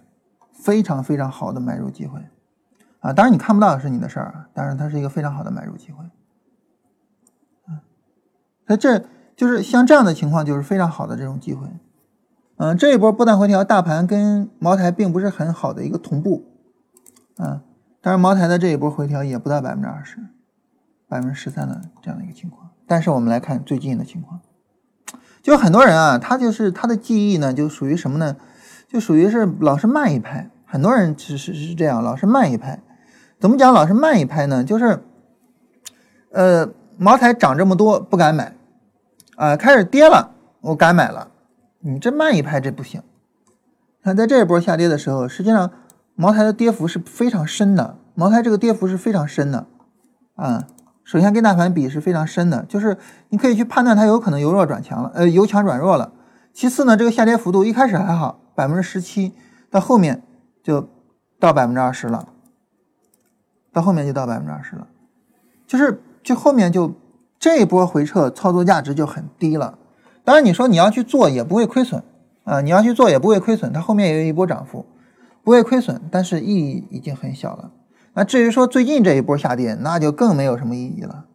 [0.53, 2.21] 非常非常好的买入机会
[2.99, 3.11] 啊！
[3.11, 6.05] 当然你看不到是你的事儿啊，但是它是一个非常好的买入机会。
[8.67, 9.03] 那这
[9.35, 11.67] 就是像这样的情况，就是非常好的这种机会。
[12.57, 16.45] 嗯，这一波波段回调，大盘跟茅台并不是很好的一个同步，
[17.37, 17.61] 嗯，
[18.01, 20.17] 但是茅台的这一波回调也不到百分之二十，
[21.07, 22.69] 百分之十三的这样的一个情况。
[22.87, 24.39] 但是我们来看最近的情况，
[25.41, 28.35] 就很多人啊，他就是他的记忆呢，就属于什么呢？
[28.87, 30.49] 就属于是老是慢一拍。
[30.65, 32.81] 很多人是是是这样，老是慢一拍。
[33.39, 34.63] 怎么讲老是慢一拍呢？
[34.63, 35.03] 就是，
[36.31, 38.56] 呃，茅台涨这么多不敢买，
[39.37, 41.29] 啊，开始跌了我敢买了。
[41.79, 43.01] 你这慢一拍，这不行。
[44.03, 45.71] 看，在这一波下跌的时候，实际上
[46.15, 47.99] 茅台的跌幅是非常深的。
[48.15, 49.67] 茅台这个跌幅是非常深的，
[50.35, 50.67] 啊，
[51.03, 52.97] 首先跟大盘比是非常深的，就是
[53.29, 56.11] 你可以去判断它有可能由弱转强了，呃，由强转弱了。
[56.51, 59.33] 其次呢，这个下跌幅度一开始还好，百分之十七，
[59.69, 60.23] 到后面
[60.63, 60.89] 就
[61.39, 62.27] 到百分之二十了，
[63.71, 64.87] 到后面就到百分之二十了，
[65.67, 66.91] 就是就后面就
[67.39, 69.77] 这一波回撤操作价值就很低了。
[70.23, 72.03] 当然，你说你要去做也不会亏损
[72.43, 74.85] 啊，你要去做也不会亏损，它后面也有一波涨幅，
[75.43, 77.71] 不会亏损，但是意义已经很小了。
[78.13, 81.25] 那至于说最近这一波下跌，那就更没有什么意义了。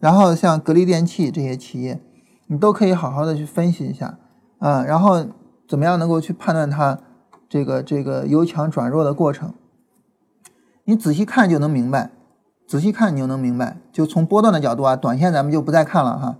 [0.00, 2.00] 然后像格力电器这些企业，
[2.48, 4.18] 你都可以好好的去分析一下
[4.58, 5.24] 啊，然后
[5.68, 6.98] 怎么样能够去判断它
[7.48, 9.54] 这个这个由强转弱的过程，
[10.84, 12.10] 你仔细看就能明白，
[12.66, 13.78] 仔细看你就能明白。
[13.92, 16.36] 就从波段的角度啊，短线咱们就不再看了哈。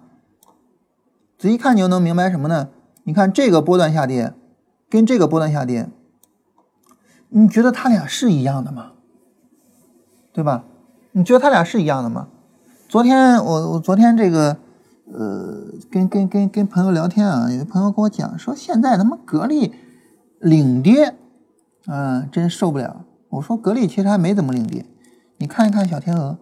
[1.39, 2.69] 仔细看，你就能明白什么呢？
[3.05, 4.33] 你看这个波段下跌，
[4.89, 5.89] 跟这个波段下跌，
[7.29, 8.93] 你觉得它俩是一样的吗？
[10.33, 10.65] 对吧？
[11.13, 12.29] 你觉得它俩是一样的吗？
[12.89, 14.57] 昨天我我昨天这个
[15.13, 19.75] 呃，跟跟跟跟朋友聊天啊，有个朋友跟我讲说，现在他妈格力
[20.41, 21.15] 领跌，
[21.87, 23.05] 啊，真受不了。
[23.29, 24.85] 我说格力其实还没怎么领跌，
[25.39, 26.39] 你看一看小天鹅，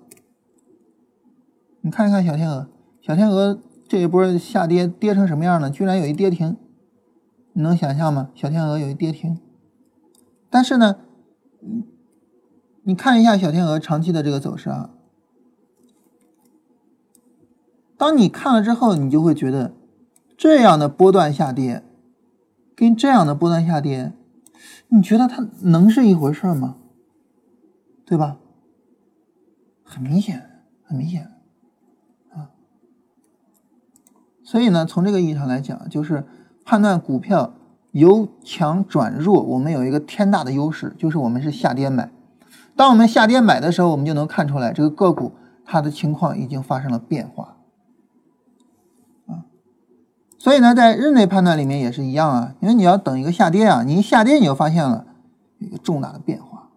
[1.80, 2.68] 你看一看小天鹅，
[3.00, 3.60] 小天鹅。
[3.86, 5.70] 这一波下跌跌成什么样了？
[5.70, 6.56] 居然有一跌停，
[7.52, 8.30] 你能想象吗？
[8.34, 9.38] 小天鹅有一跌停，
[10.48, 10.96] 但是呢，
[12.82, 14.90] 你看一下小天鹅长期的这个走势啊。
[17.98, 19.74] 当你看了之后，你就会觉得
[20.36, 21.84] 这样的波段下跌
[22.74, 24.14] 跟这样的波段下跌，
[24.88, 26.78] 你觉得它能是一回事吗？
[28.06, 28.38] 对吧？
[29.84, 30.50] 很明显，
[30.82, 31.22] 很明显。
[32.32, 32.50] 啊
[34.42, 36.26] 所以呢，从这个意义上来讲，就是
[36.64, 37.54] 判断股票
[37.92, 42.10] 由强转弱，我们有一个天大的优势，就是我们是下跌买。
[42.76, 45.32] 当我们下跌买的时候，我们就能看出来这个个股
[45.64, 47.56] 它的情况已经发生了变化。
[49.26, 49.46] 啊，
[50.38, 55.06] 所以呢，在日内判断里面也是一样啊，因为你要等一个下跌啊，你一下跌你就发现了
[55.58, 56.68] 一个重大的变化。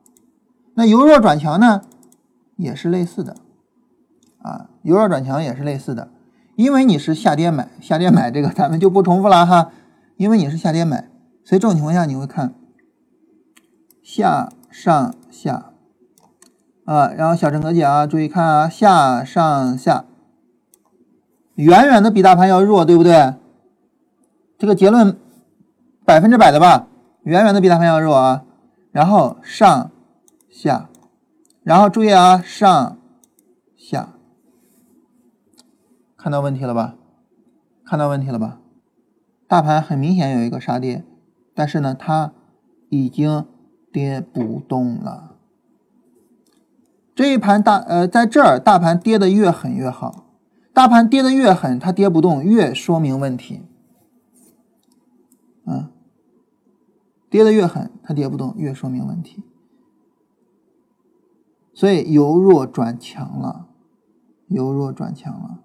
[0.75, 1.81] 那由弱转强呢，
[2.57, 3.37] 也是类似的，
[4.39, 6.09] 啊，由弱转强也是类似的。
[6.55, 9.71] 因为你是下跌买，下跌买这个咱们就不重复了哈。
[10.17, 11.07] 因为你是下跌买，
[11.43, 12.55] 所以这种情况下你会看
[14.01, 15.71] 下上下
[16.85, 20.05] 啊，然后小陈哥姐啊，注意看啊，下上下，
[21.53, 23.35] 远远的比大盘要弱，对不对？
[24.57, 25.15] 这个结论
[26.03, 26.87] 百分之百的吧，
[27.21, 28.43] 远远的比大盘要弱啊。
[28.91, 29.91] 然后上
[30.49, 30.89] 下，
[31.67, 32.97] 然后注意啊，上
[33.75, 34.13] 下。
[36.15, 36.95] 看到问题了吧？
[37.85, 38.61] 看到问题了吧？
[39.49, 41.03] 大盘很明显有一个杀跌，
[41.53, 42.31] 但是呢，它
[42.87, 43.45] 已经
[43.91, 45.35] 跌不动了。
[47.13, 50.27] 这一盘大呃，在这儿大盘跌的越狠越好，
[50.71, 53.63] 大盘跌的越狠，它跌不动越说明问题。
[55.65, 55.91] 嗯，
[57.29, 59.43] 跌的越狠，它跌不动越说明问题。
[61.77, 63.67] 所以由弱转强了，
[64.47, 65.59] 由弱转强了。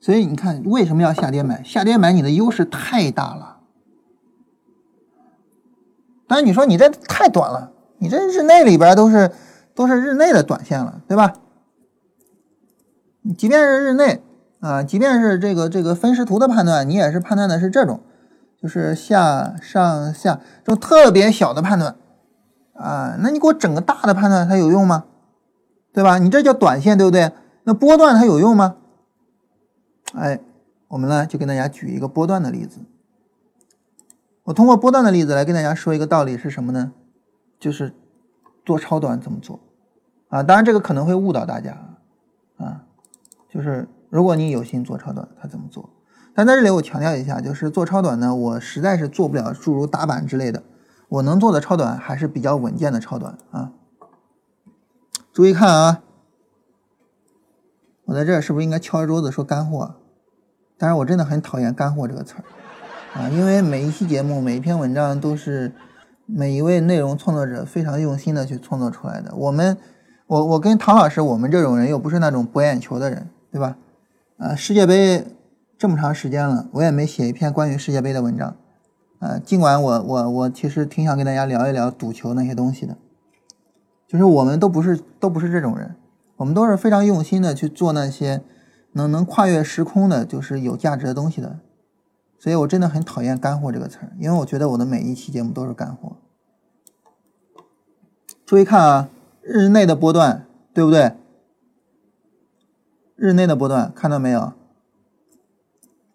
[0.00, 1.62] 所以你看，为什么要下跌买？
[1.62, 3.58] 下跌买，你的优势太大了，
[6.26, 9.30] 但是你说你这太短了，你这日内里边都是
[9.74, 11.34] 都是日内的短线了，对吧？
[13.36, 14.22] 即便是日内
[14.60, 18.00] 啊，即便是这个这个分时图的判断，你也是判断的是这种，
[18.58, 21.94] 就是下上下这种特别小的判断
[22.74, 23.16] 啊。
[23.20, 25.04] 那你给我整个大的判断，它有用吗？
[25.92, 26.18] 对吧？
[26.18, 27.32] 你这叫短线，对不对？
[27.64, 28.76] 那波段它有用吗？
[30.14, 30.40] 哎，
[30.88, 32.80] 我们呢就跟大家举一个波段的例子。
[34.44, 36.92] 我通过波段的例子来跟大家说一个道理是什么呢？
[37.58, 37.94] 就是
[38.64, 39.60] 做超短怎么做
[40.28, 40.42] 啊？
[40.42, 41.96] 当然这个可能会误导大家
[42.58, 42.82] 啊，
[43.48, 45.88] 就是如果你有心做超短，他怎么做？
[46.34, 50.62] 但在这里我强调一下，就是做超短呢，我实在是做不了诸如打板之类的，
[51.08, 53.72] 我能做的超短还是比较稳健的超短啊。
[55.32, 56.02] 注意看啊，
[58.04, 59.96] 我在这是不是应该敲着桌子说干货？
[60.76, 62.44] 但是我真的很讨厌“干货”这个词儿。
[63.14, 65.72] 啊，因为每一期节目、每一篇文章都是
[66.26, 69.34] 每一位内容创作者非常用心的去创作出来的。
[69.36, 69.78] 我们，
[70.26, 73.76] 我我跟唐老师，我们这种人又不是那种博眼球的人，对吧？
[74.38, 75.24] 啊，世界杯
[75.78, 78.56] 这么长时间了，我也没写一篇关于世界杯的文章。
[79.24, 82.94] 呃，尽管我我我其实挺想跟大家聊一聊赌球那些东西的，
[84.06, 85.96] 就是我们都不是都不是这种人，
[86.36, 88.42] 我们都是非常用心的去做那些
[88.92, 91.58] 能能跨越时空的，就是有价值的东西的。
[92.38, 96.18] 所以我真的很讨厌“干货”这个词儿，因为我觉得我的每一期节目都是干货。
[98.44, 99.08] 注意看啊，
[99.40, 100.44] 日内的波段，
[100.74, 101.14] 对不对？
[103.16, 104.52] 日内的波段看到没有？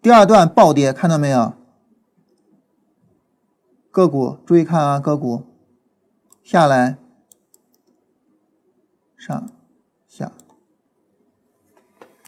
[0.00, 1.54] 第二段暴跌看到没有？
[3.90, 5.42] 个股注意看啊，个股
[6.42, 6.96] 下来
[9.16, 9.50] 上
[10.06, 10.32] 下，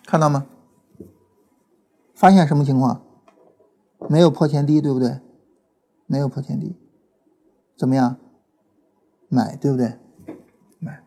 [0.05, 0.47] 看到吗？
[2.15, 3.03] 发现什么情况？
[4.09, 5.21] 没有破前低，对不对？
[6.07, 6.77] 没有破前低，
[7.77, 8.17] 怎么样？
[9.29, 9.99] 买，对不对？
[10.79, 11.03] 买。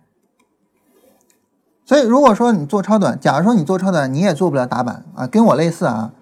[1.86, 6.14] 所以，如果说你做超短，假如说你做超短，你也做不了打板啊，跟我类似啊，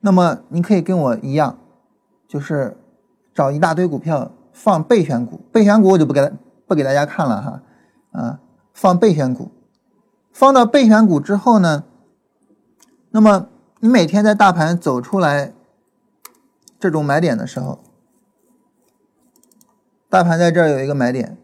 [0.00, 1.58] 那么你可以跟我一样，
[2.26, 2.76] 就是
[3.38, 6.32] 找一大堆股票放备选股，备选股我就不给
[6.66, 7.62] 不给大家看了哈，
[8.10, 8.40] 啊，
[8.74, 9.52] 放备选股，
[10.32, 11.84] 放到备选股之后呢，
[13.12, 13.46] 那么
[13.78, 15.52] 你每天在大盘走出来。
[16.80, 17.78] 这种买点的时候，
[20.08, 21.38] 大盘在这儿有一个买点，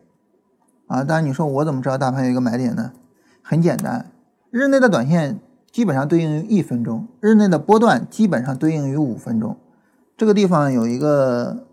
[0.88, 2.90] 啊，当然你说我怎么知道大盘有一个买点呢？
[3.40, 4.11] 很简单，
[4.51, 5.38] 日内的短线
[5.70, 9.57] 基本上对应于一分钟，日内的波段基本上对应于五分钟。
[10.16, 11.66] 这个地方有一个，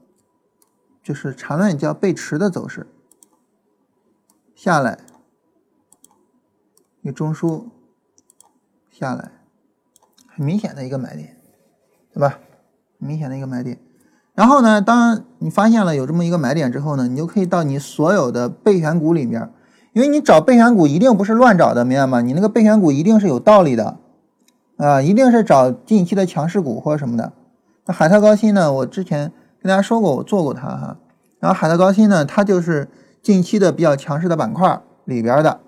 [1.04, 2.88] 就是缠论叫背驰的走势，
[4.56, 5.00] 下来，
[7.02, 7.66] 一个中枢
[8.92, 9.32] 下来，
[10.28, 11.38] 很明显的一个买点，
[12.14, 12.40] 对吧？
[13.00, 13.80] 明显的一个买点，
[14.36, 19.52] 然后呢，当你发现了有这么一个买点之后呢，你就可以到你所有的备选股里面，
[19.94, 22.22] 因为你找备选股一定不是乱找的，明白吗？
[22.22, 23.98] 你那个备选股一定是有道理的，
[24.78, 27.34] 啊，一定是找近期的强势股或者什么的。
[27.86, 30.98] 那海特高新呢，我之前跟大家说过，我做过它哈。
[31.40, 32.90] 然后海德高新呢，它就是
[33.22, 35.62] 近期的比较强势的板块里边的，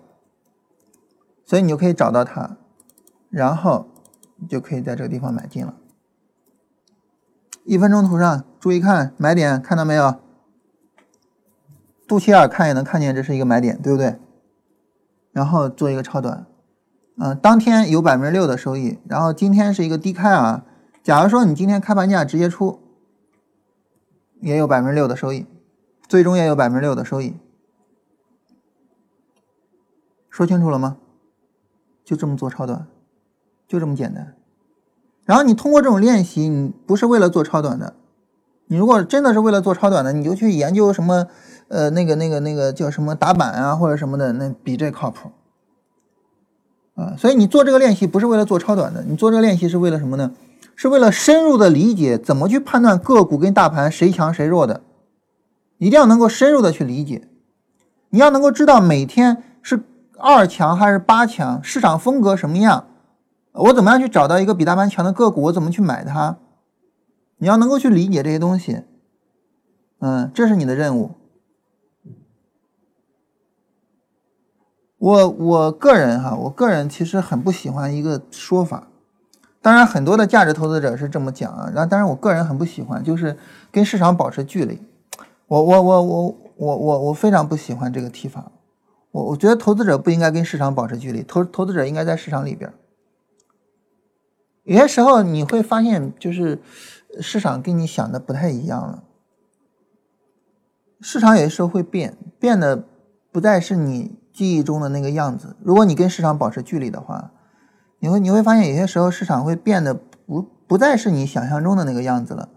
[1.45, 2.57] 所以你就可以找到它，
[3.29, 3.87] 然后
[4.37, 5.75] 你就可以在这个地方买进了。
[7.65, 10.15] 一分钟图上，注意看买点，看到没有？
[12.05, 14.19] 肚脐眼看也能看见，这是一个买点，对不对？
[15.31, 16.45] 然后做一个超短，
[17.17, 20.65] 嗯，当天有百分之六的收益，然后今天是一个低开啊。
[21.01, 22.82] 假如说你今天开盘价直接出，
[24.43, 25.45] 也有百分之六的收益，
[26.07, 27.35] 最终也有百分之六的收益。
[30.29, 30.97] 说清楚了吗？
[32.03, 32.85] 就这么做超短，
[33.67, 34.35] 就这么简单。
[35.23, 37.95] 然后你通过这种练习，你不是为了做超短的，
[38.67, 41.27] 你如果真的是为了做超短的，你就去研究什么，
[41.69, 45.31] 呃，那个、那个、那个叫什么打板啊，或者什么的，那比这靠谱
[46.95, 47.15] 啊。
[47.17, 50.33] 所以你做这个练习不是为了做超短的，你做这个练习是为了什么呢？
[50.75, 54.81] 是为了深入的理解怎么去判断个股跟大盘谁强谁弱的，
[55.77, 57.27] 一定要能够深入的去理解，
[58.09, 59.83] 你要能够知道每天是
[60.17, 62.87] 二强还是八强，市场风格什么样。
[63.51, 65.43] 我怎么样去找到一个比大盘强的个股？
[65.43, 66.37] 我怎么去买它？
[67.37, 68.83] 你要能够去理解这些东西，
[69.99, 71.11] 嗯，这是你的任务。
[74.97, 78.87] 我我个人哈，我个人其实很不喜欢一个说法，
[79.63, 83.37] 当然很多的价值投资者是这么讲啊，然后当然我个人很不喜欢，就是
[83.71, 84.81] 跟市场保持距离。
[85.47, 88.51] 我我我我我我我非常不喜欢这个提法。
[89.11, 92.73] 我我觉得投资者不应该跟市场保持距离，投投资者应该在市场里边。
[94.63, 96.61] 有些时候你会发现，就是
[97.21, 99.03] 市场跟你想的不太一样了。
[100.99, 102.83] 市场有些时候会变，变的
[103.31, 105.55] 不再是你记忆中的那个样子。
[105.61, 107.31] 如果你跟市场保持距离的话，
[108.03, 112.49] 你会你会发现有些时候市场会变得不不再是你想象中的那个样子了，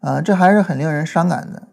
[0.00, 1.68] 啊，这还是很令人伤感的。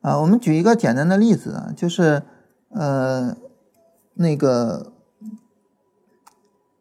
[0.00, 2.24] 啊，我们举一个简单的例子啊，就是
[2.70, 3.36] 呃
[4.14, 4.92] 那个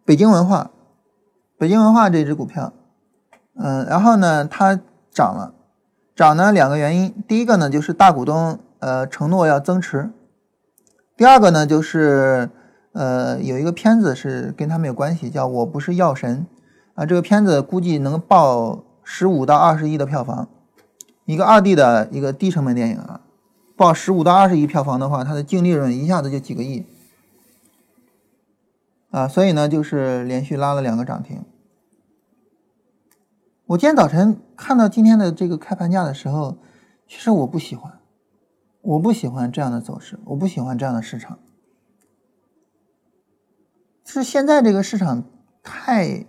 [0.04, 0.72] 北京文化，
[1.60, 2.74] 北京文化这只股票，
[3.54, 4.80] 嗯，然后呢它
[5.12, 5.54] 涨了。
[6.16, 10.10] 涨呢两个原因，第一个呢就是大股东呃承诺要增持，
[11.16, 12.50] 第二个呢就是
[12.96, 16.48] 呃有一个片子是跟他们有关系，叫我不是药神
[16.94, 20.48] 啊，这个片子估计能报十五到二十亿的票房，
[21.26, 23.20] 一个二 D 的一个低成本电影啊，
[23.76, 26.86] 报十五到二十亿票房的话，它的净利润一下子就几个亿
[29.12, 31.44] 啊，所以呢就是连续拉了两个涨停。
[33.66, 36.58] 我今天早晨看到今天的这个开盘价的时候，
[37.10, 38.00] 其实我不喜欢，
[38.82, 41.38] 我不喜欢这样的走势，我不喜欢这样的市场。
[44.06, 45.24] 是现在这个市场
[45.62, 46.26] 太，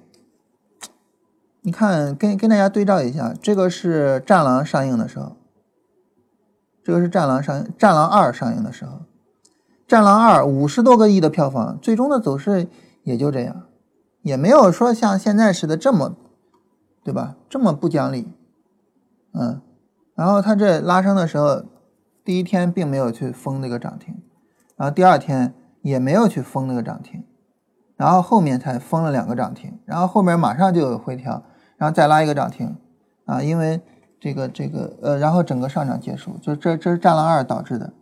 [1.62, 5.36] 你看跟跟大家对照一下，这个是《战狼》上映的时候，
[6.82, 8.96] 这个是《战狼》上《战狼二》上映的时候，
[9.86, 12.68] 《战狼二》五十多个亿的票房，最终的走势
[13.04, 13.66] 也就这样，
[14.22, 16.16] 也没有说像现在似的这么。
[17.04, 17.36] 对吧？
[17.48, 18.26] 这么不讲理，
[19.32, 19.62] 嗯，
[20.16, 21.62] 然后它这拉升的时候，
[22.24, 24.20] 第一天并没有去封那个涨停，
[24.74, 27.22] 然后第二天也没有去封那个涨停，
[27.96, 31.42] 然后后面才封了两个涨停，然后后面马上就有回调，
[31.76, 32.76] 然后再拉一个涨停，
[33.24, 33.80] 啊，因为
[34.20, 37.92] 这个这个呃，然后整个上涨结束，就这这是战狼二导致的，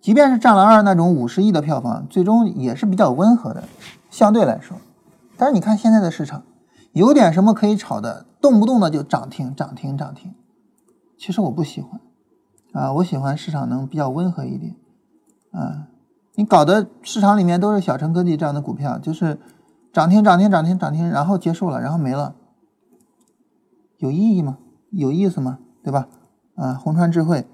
[0.00, 3.64] 即便是战狼二那种五十亿的票房，最终也是比较温和的，
[4.10, 4.76] 相对来说，
[5.36, 6.42] 但是你看现在的市场。
[6.92, 10.32] 有点什么可以炒的，动不动的就涨停涨停涨停，
[11.18, 12.00] 其实我不喜欢，
[12.72, 14.74] 啊，我喜欢市场能比较温和一点，
[15.52, 15.88] 啊，
[16.36, 19.38] 你搞的市场里面都是小城科技这样的股票，就是
[19.92, 22.36] 涨停涨停涨停涨停，然后结束了，然后没了，
[23.96, 24.58] 有意义吗？
[24.90, 25.58] 有意思吗？
[25.82, 26.08] 对吧？
[26.54, 27.46] 啊，红川智慧，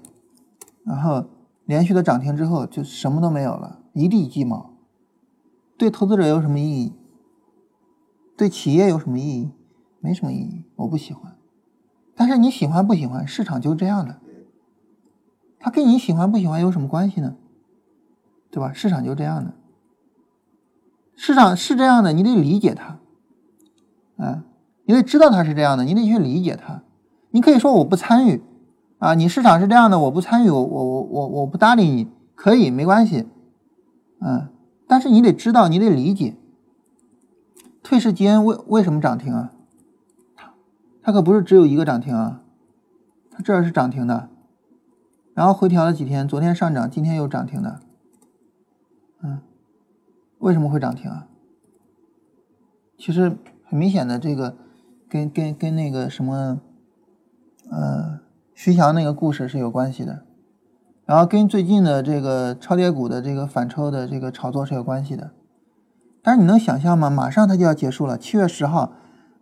[0.83, 1.25] 然后
[1.65, 4.71] 连续的涨停之后就什么都没有了，一地鸡毛，
[5.77, 6.93] 对投资者有什么意义？
[8.35, 9.51] 对企业有什么意义？
[10.01, 11.37] 没什么意义，我不喜欢。
[12.15, 13.25] 但是你喜欢不喜欢？
[13.25, 14.19] 市场就这样的，
[15.57, 17.37] 它跟你喜欢不喜欢有什么关系呢？
[18.53, 18.71] 对吧？
[18.71, 19.51] 市场就这样的，
[21.15, 22.99] 市场是这样的，你得理解它，
[24.23, 24.43] 啊，
[24.85, 26.83] 你得知道它是这样的，你得去理解它。
[27.31, 28.43] 你可以说我不参与，
[28.99, 33.27] 啊，你市场是这样的，我不参与，我我我我我不搭理你，可以没关系，
[34.21, 34.49] 嗯，
[34.87, 36.35] 但是你得知道，你得理解。
[37.81, 39.51] 退市基因为为什么涨停啊？
[40.35, 40.53] 它
[41.01, 42.43] 它可不是只有一个涨停啊，
[43.31, 44.29] 它这是涨停的，
[45.33, 47.79] 然后回调了几天，昨天上涨，今天又涨停的，
[50.43, 51.27] 为什么会涨停啊？
[52.97, 54.57] 其实很明显的，这个
[55.07, 56.59] 跟跟跟那个什么，
[57.71, 58.19] 呃，
[58.53, 60.25] 徐翔那个故事是有关系的，
[61.05, 65.31] 然后跟最近的这个超跌股的这个反抽的这个炒作是有关系的。
[66.21, 67.09] 但是你能想象吗？
[67.09, 68.91] 马上它就要结束了，七月十号，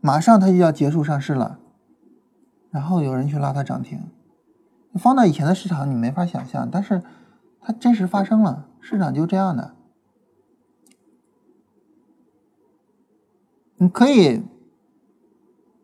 [0.01, 1.57] 马上它就要结束上市了，
[2.69, 3.99] 然后有人去拉它涨停，
[4.93, 7.01] 放到以前的市场你没法想象，但是
[7.59, 9.73] 它真实发生了，市场就这样的。
[13.81, 14.43] 你可以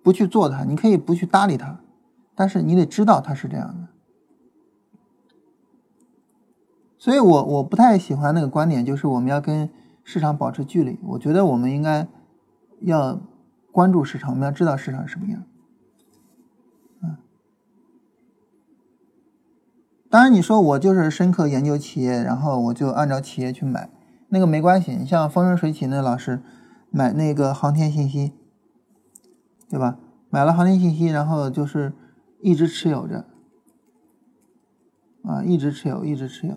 [0.03, 1.81] 不去做它，你可以不去搭理它，
[2.35, 3.87] 但是你得知道它是这样的。
[6.97, 9.69] 所以我我不太喜欢那个观点，就是我们要跟。
[10.09, 12.07] 市场保持距离，我觉得我们应该
[12.79, 13.19] 要
[13.73, 15.43] 关注市场，我们要知道市场什么样。
[17.03, 17.17] 嗯，
[20.09, 23.89] 当然你说我就是深刻研究企业，然后我就按照企业去买，
[24.29, 24.95] 那个没关系。
[24.95, 26.41] 你像风生水起那老师
[26.89, 28.33] 买那个航天信息，
[29.69, 29.99] 对吧？
[30.29, 31.93] 买了航天信息，然后就是
[32.41, 33.25] 一直持有着，
[35.23, 36.53] 啊，一直持有，一直持有，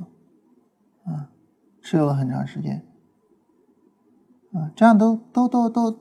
[1.05, 1.31] 啊，
[1.81, 2.85] 持有了很长时间。
[4.53, 5.97] 啊，这样都都都都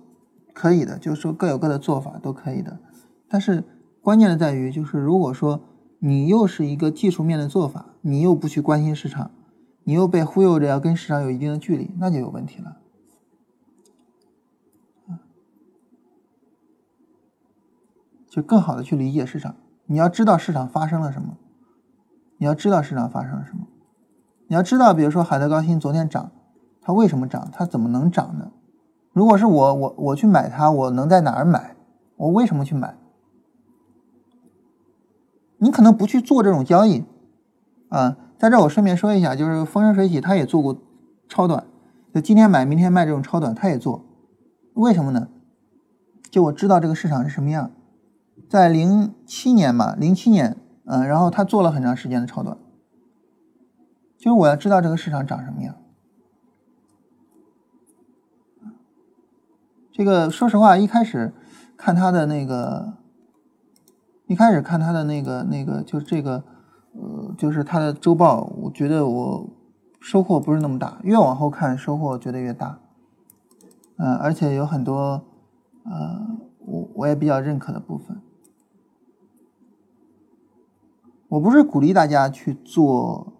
[0.53, 2.79] 可以的，就是说各有各的做法都可以的，
[3.27, 3.63] 但是
[4.01, 5.61] 关键的在于，就是如果说
[5.99, 9.29] 你又是一个技术面的做法，你又不去关心市场，
[9.83, 12.77] 你又被忽悠着要跟市场有一定的距离，那就有问题了。
[18.29, 19.55] 就更好的去理解市场，
[19.87, 21.37] 你要知道市场发生了什么，
[22.37, 23.67] 你要知道市场发生了什么，
[24.47, 26.31] 你要知道，比如说海德高新昨天涨。
[26.81, 27.49] 它为什么涨？
[27.51, 28.51] 它怎么能涨呢？
[29.11, 31.75] 如果是我，我我去买它，我能在哪儿买？
[32.15, 32.95] 我为什么去买？
[35.57, 37.03] 你可能不去做这种交易，
[37.89, 38.17] 啊。
[38.39, 40.77] 在这我顺便说一下，就是风生水起他也做过
[41.27, 41.65] 超短，
[42.13, 44.05] 就今天买明天卖这种超短他也做，
[44.73, 45.27] 为什么呢？
[46.31, 47.69] 就我知道这个市场是什么样，
[48.49, 52.57] 在零七年嘛，零七年，嗯，然后他做了很长时间的超短，
[54.17, 55.75] 就是我要知道这个市场长什么样。
[59.91, 61.31] 这个说实话，一开始
[61.77, 62.93] 看他的那个，
[64.25, 66.43] 一开始看他的那个那个，就这个，
[66.93, 69.49] 呃，就是他的周报，我觉得我
[69.99, 72.79] 收获不是那么大，越往后看收获觉得越大，
[73.97, 75.23] 嗯，而且有很多。
[75.85, 78.21] 呃，我我也比较认可的部分，
[81.29, 83.33] 我不是鼓励大家去做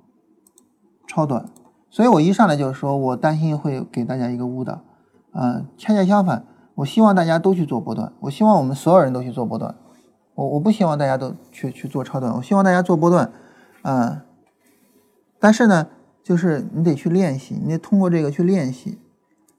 [1.08, 1.50] 超短，
[1.90, 4.82] 所以我一上来就是说我担心会给大家一个误导，
[5.34, 9.76] 呃，恰恰相反，我希望大家都去做波段，我希望我们所有人都去做波段，
[10.36, 13.32] 我我不希望大家都去去做超短，我希望大家做波段，
[13.82, 14.24] 啊，
[15.40, 15.88] 但是呢，
[16.24, 18.98] 就是你得去练习，你得通过这个去练习，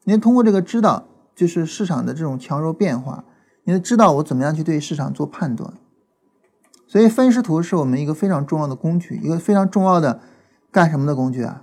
[0.05, 1.05] 你得通过这个知道。
[1.33, 3.25] 就是市场的这种强弱变化，
[3.65, 5.73] 你得知道我怎么样去对市场做判断。
[6.91, 10.19] 所以分时图是我们一个非常重要的工具，一个非常重要的
[10.73, 11.63] 干什么的工具啊？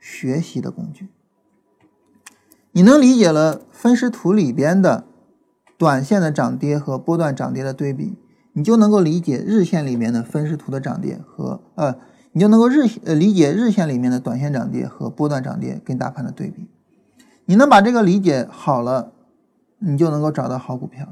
[0.00, 1.06] 学习的工具。
[2.72, 5.04] 你能理解了分时图里边的
[5.78, 8.18] 短线的涨跌和波段涨跌的对比，
[8.54, 11.94] 你就能够理解日线里面的分时图的涨跌和呃，
[12.32, 16.68] 你就能够日呃理解日线里面的短线涨跌和波段涨跌跟大盘的对比。
[17.44, 19.12] 你能把这个理解好了，
[19.78, 21.06] 你就能够找到好股票。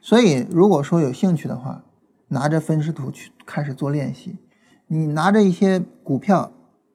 [0.00, 1.82] 所以，如果说有兴趣的话，
[2.28, 4.38] 拿着分时图去开始做练习。
[4.86, 6.52] 你拿着一些股票，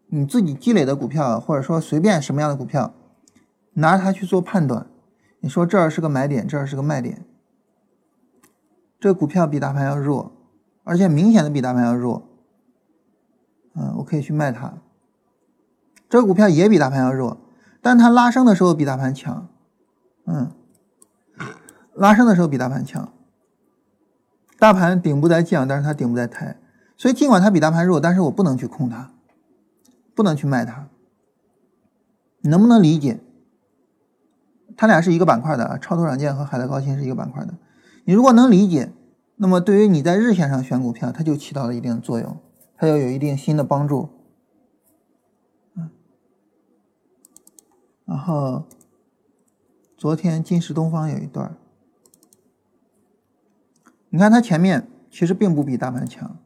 [0.07, 2.93] 你自己积累的股票，或者说随便什么样的股票，
[3.73, 4.87] 拿着它去做判断。
[5.39, 7.25] 你说这儿是个买点，这儿是个卖点。
[8.99, 10.31] 这个股票比大盘要弱，
[10.83, 12.29] 而且明显的比大盘要弱。
[13.73, 14.73] 嗯，我可以去卖它。
[16.07, 17.37] 这个股票也比大盘要弱。
[17.81, 19.49] 但它拉升的时候比大盘强，
[20.27, 20.51] 嗯，
[21.95, 23.11] 拉升的时候比大盘强。
[24.61, 26.55] 大盘顶部在降，但是它顶部在抬，
[26.95, 29.11] 所以尽管它比大盘弱，但是我不能去空它，
[30.13, 30.87] 不能去卖它。
[32.41, 33.19] 你能不能理解？
[34.77, 37.55] 它俩是一个板块的啊，超图软件和海德高新是一个板块的。
[38.05, 38.91] 你如果能理解，
[39.37, 42.37] 那么对于你在日线上选股票，它就起到了一定的作用，
[42.77, 44.09] 它要有一定新的帮助。
[48.05, 48.65] 然后，
[49.97, 51.57] 昨天金石东方有一段
[54.11, 56.37] 你看它前面其实并不比大盘强，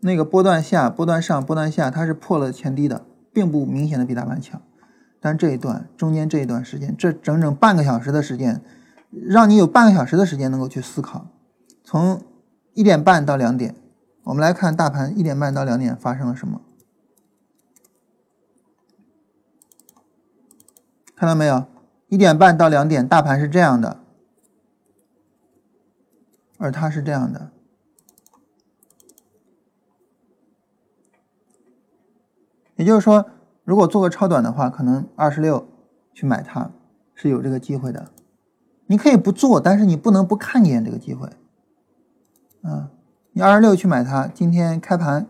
[0.00, 4.60] 那个波段下、波段上、波段下，它是破了前低的，并不明显的比大盘强。
[5.20, 8.60] 但这一段中间这一段时间，这整整半个小时的时间，
[9.10, 11.28] 让你有半个小时的时间能够去思考，
[11.84, 12.20] 从
[12.74, 13.76] 一点半到两点，
[14.24, 16.60] 我们来看大盘一点半到两点发生了什么。
[21.14, 21.64] 看到没有？
[22.08, 24.00] 一点半到两点，大盘是这样的，
[26.58, 27.50] 而它是这样的。
[32.76, 33.30] 也就是说，
[33.64, 35.66] 如果做个超短的话，可能二十六
[36.12, 36.70] 去买它
[37.14, 38.10] 是有这个机会的。
[38.86, 41.28] 你可以不做，但是你不能不看见这个机会。
[42.62, 42.90] 啊，
[43.32, 45.26] 你二十六去买它，今天开盘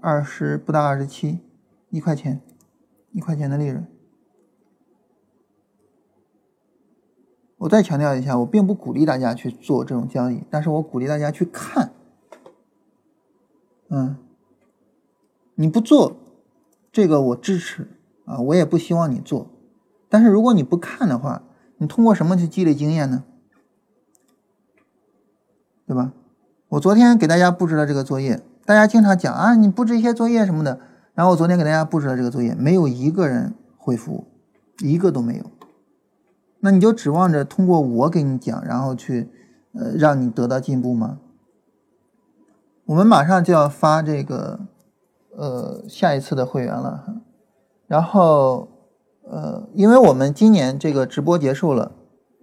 [0.00, 1.38] 二十不到二十七，
[1.90, 2.40] 一块钱，
[3.12, 3.86] 一块钱的利润。
[7.58, 11.92] 我再强调一下，我并不鼓励大家去做这种交易，但是我鼓励大家去看。
[13.88, 14.16] 嗯，
[15.54, 16.16] 你不做
[16.92, 17.88] 这个我支持
[18.26, 19.50] 啊，我也不希望你做。
[20.08, 21.42] 但是如果你不看的话，
[21.78, 23.24] 你通过什么去积累经验呢？
[25.86, 26.12] 对吧？
[26.68, 30.80] 我昨天给大家布置了这个作业，大家经常讲啊，你布置一些作业什么的。
[31.14, 34.26] 然后我昨天给大家布置了这个作业，没有一个人回复，
[34.80, 35.50] 一个都没有。
[36.66, 39.30] 那你就指望着通过我给你讲，然后去，
[39.74, 41.20] 呃，让你得到进步吗？
[42.86, 44.58] 我们马上就要发这个，
[45.36, 47.22] 呃，下一次的会员了，
[47.86, 48.66] 然后，
[49.30, 51.92] 呃，因为我们今年这个直播结束了，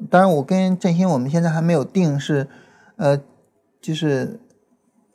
[0.10, 2.48] 当然我跟振兴我们现在还没有定是，
[2.96, 3.20] 呃，
[3.82, 4.40] 就是，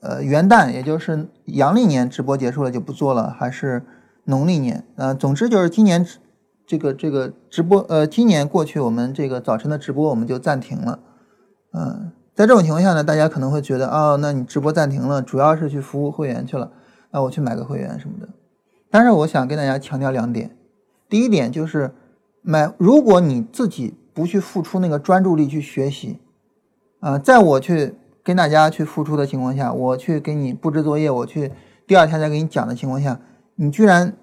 [0.02, 3.86] 呃，元旦也就是阳历年直播结束了就不做了，还是
[4.24, 4.84] 农历年？
[4.96, 6.06] 呃，总之就是今年。
[6.68, 10.98] 这个这个直播，呃，今年过去，我们这个早晨的直播我们就暂停了，
[11.72, 16.70] 嗯，在这种情况下呢，大家可能会觉得，哦，那你直播暂停了，主要是去服务会员去了，
[17.10, 18.28] 那我去买个会员什么的。
[18.90, 20.54] 但是我想跟大家强调两点，
[21.08, 21.90] 第一点就是
[22.42, 26.18] 买，如果你自己不去付出那个专注力去学习，
[27.00, 31.50] 啊，在我去跟大家去付出的情况下，我去给你布置作业，我去
[31.86, 33.18] 第二天再给你讲的情况下，
[33.54, 34.14] 你居然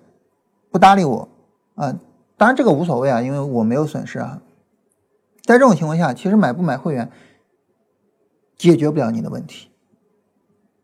[0.70, 1.28] 不搭理我
[1.74, 1.96] 啊！
[2.38, 4.42] 当然这个无所谓啊，因为我没有损失啊。
[5.44, 7.12] 在这种情况下，其实买不买会员
[8.58, 9.70] 解决不了你的问题。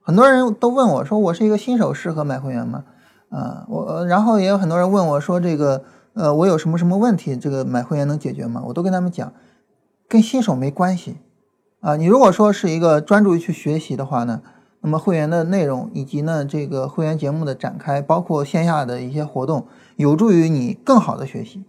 [0.02, 2.86] 很多人都问我说：“我是一个新手，适合买会员吗？”
[3.30, 5.84] 啊，我然后也有很多人问我说：“这个
[6.14, 7.38] 呃，我有什么什么问题？
[7.38, 9.32] 这个买会员能解决吗？”我都跟他们讲，
[10.08, 11.18] 跟新手没关系
[11.80, 11.96] 啊。
[11.96, 14.42] 你如果说是一个专注于去学习的话呢，
[14.82, 21.64] 那么会员的内容以及呢这个会员节目的展开，包括线下的一些活动，有助于你更好的学习。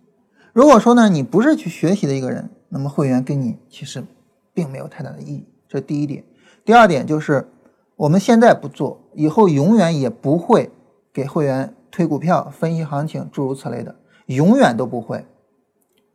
[0.53, 4.05] 如果说呢你不是去学习的一个人，那么会员跟你其实
[4.53, 5.47] 并没有太大的意义。
[5.69, 6.25] 这是第一点。
[6.65, 7.49] 第二点就是
[7.97, 10.71] 我们现在不做，以后永远也不会。
[11.15, 15.27] 给会员推股票、分析行情，诸如此类的，永远都不会。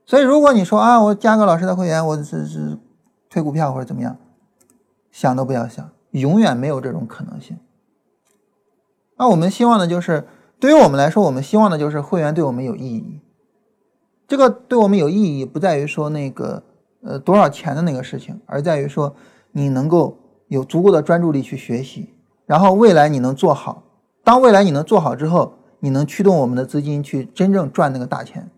[0.07, 2.79] 所以，如果你说啊，我加个老师的会员，我是是
[3.29, 4.17] 推股票或者怎么样，
[5.11, 7.57] 想都不要想，永远没有这种可能性。
[9.17, 10.27] 那我们希望的就是，
[10.59, 13.19] 对于我们来说，我们希望的就是会员对我们有意义。
[14.27, 16.63] 这个对我们有意义，不在于说那个
[17.01, 19.15] 呃多少钱的那个事情，而在于说
[19.53, 22.13] 你能够有足够的专注力去学习，
[22.45, 23.83] 然后未来你能做好。
[24.23, 28.51] 当未来你能做好之后，你能驱动我们的资金去真正赚那个大钱，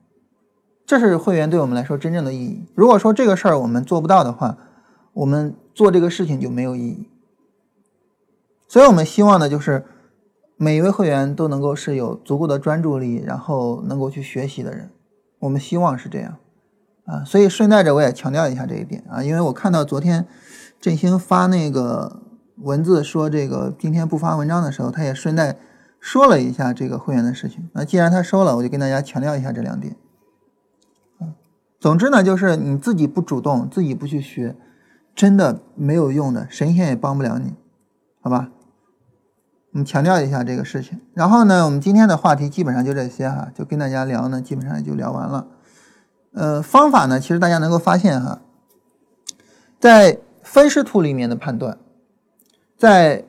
[0.86, 2.66] 这是会员对我们来说真正的意义。
[2.74, 4.58] 如果说这个事儿我们做不到的话，
[5.14, 7.08] 我们做这个事情就没有意义。
[8.70, 9.84] 所以我们希望的就是
[10.56, 14.90] 每一位会员都能够是有足够的专注力，然后能够去学习的人。
[15.40, 16.38] 我们希望是这样
[17.04, 17.26] 啊。
[17.26, 20.26] 所以顺带着我也强调一下这一点啊，因为我看到昨天
[20.80, 22.22] 振兴发那个。
[22.62, 25.56] 文字说这个今天不发文章的时候，他也顺带
[26.02, 27.70] 说了一下这个会员的事情。
[27.72, 29.96] 那既然他说了，我就跟大家强调一下这两点。
[31.80, 34.58] 总之呢，就是你自己不主动，自己不去学，
[35.16, 37.54] 真的没有用的，神仙也帮不了你，
[38.20, 38.52] 好吧？
[39.72, 41.00] 我们强调一下这个事情。
[41.14, 45.48] 然后呢，我们今天的话题基本上就这些哈，就跟大家聊呢，基本上也就聊完了。
[46.34, 48.42] 呃，方法呢，其实大家能够发现哈，
[49.80, 51.78] 在分时图里面的判断。
[52.78, 53.26] 在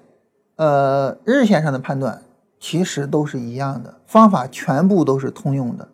[0.57, 2.23] 呃日线上的判断
[2.61, 5.89] 其实都是一样的，方法全部都是通用的。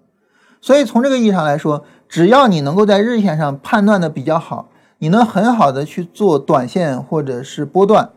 [0.61, 4.69] 所以从这个意义上来说，只要你能够在日线上判断的比较好，
[4.99, 8.11] 你能很好的去做短线或者是波段，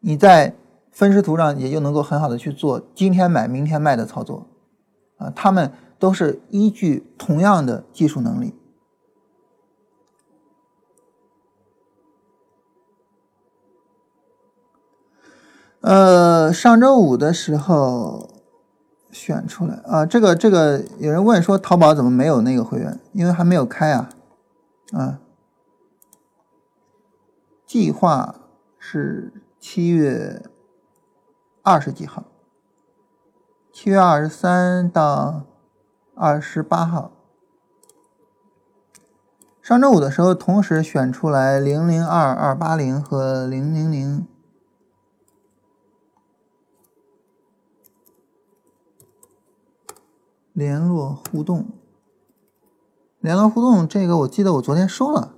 [0.00, 0.54] 你在
[0.96, 4.46] 分时图上也就能够很好的去做今天买明天卖的操作
[5.18, 8.54] 啊，他们都是依据同样的技术能力。
[15.82, 18.30] 呃，上周五的时候
[19.10, 22.98] 选出来啊，这个这个有人问说淘宝怎么没有那个会员？
[23.12, 24.08] 因为还没有开啊，
[24.92, 25.20] 啊，
[27.66, 28.36] 计划
[28.78, 30.42] 是七月
[31.68, 32.22] 二十几号，
[33.72, 35.42] 七月二十三到
[36.14, 37.10] 二十八号。
[39.60, 44.28] 上周五的时候同时选出来零零二二八零和零零零。
[50.52, 51.66] 联络互动，
[53.18, 55.34] 联络互动，这个我记得我昨天说了，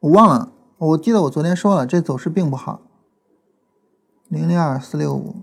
[0.00, 2.80] 我忘了，我记得我昨天说了，这走势并不好。
[4.26, 5.42] 零零二四六五，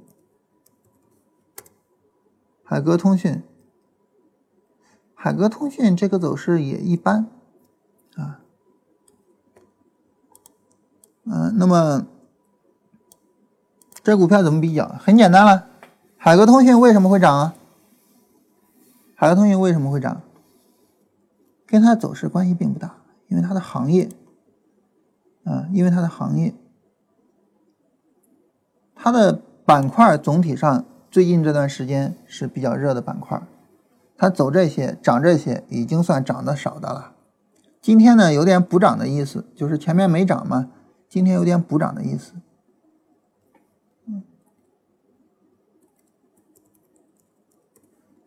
[2.70, 3.42] 海格通讯，
[5.16, 7.30] 海格通讯这个走势也一般
[8.18, 8.42] 啊，
[11.24, 12.06] 嗯，那么
[14.04, 14.86] 这股票怎么比较？
[15.00, 15.70] 很简单了，
[16.18, 17.56] 海格通讯为什么会涨啊？
[19.16, 20.22] 海格通讯为什么会涨？
[21.66, 22.98] 跟它的走势关系并不大，
[23.30, 24.10] 因为它的行业，
[25.46, 26.54] 啊，因为它的行业，
[28.94, 33.42] 它的板块总体上最近这段时间是比较热的板块，
[34.18, 37.14] 它走这些涨这些已经算涨得少的了。
[37.82, 40.70] 今天呢有点补涨的意思，就是前面没涨嘛，
[41.08, 42.34] 今天有点补涨的意思。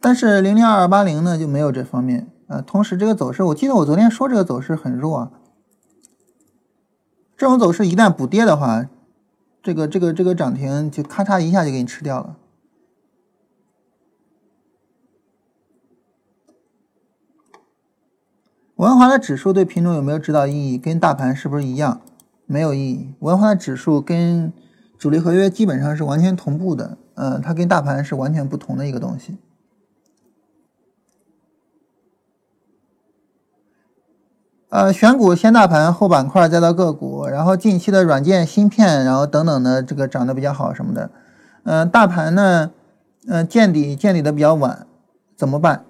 [0.01, 2.63] 但是零零二二八零呢就没有这方面啊。
[2.63, 5.31] 同时，这个走势，我记得我昨天说这个走势很弱啊。
[7.37, 8.89] 这种走势一旦补跌的话，
[9.63, 12.39] 这个这个这个涨停就咔嚓一下就给你吃掉了。
[18.81, 20.79] 文华的指数对品种有没有指导意义？
[20.79, 22.01] 跟大盘是不是一样？
[22.47, 23.13] 没有意义。
[23.19, 24.51] 文华的指数跟
[24.99, 29.37] 主力合约基本上是完全同步的，嗯，它跟大盘是完全不同的一个东西。
[34.71, 41.11] 呃，选股先大盘后板块再到个股，然后近期的软件、芯片，然后等等的这个涨得比较好什么的。
[41.65, 42.71] 嗯，大盘呢，
[43.29, 44.87] 嗯，见底见底的比较晚，
[45.37, 45.85] 怎么办？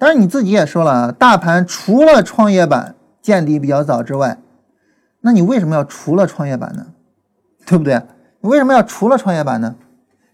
[0.00, 4.38] 当然你自己也说了啊，大盘除了创业板见底比较早之外，
[5.20, 6.86] 那你为什么要除了创业板呢？
[7.66, 8.02] 对不对？
[8.40, 9.76] 你为什么要除了创业板呢？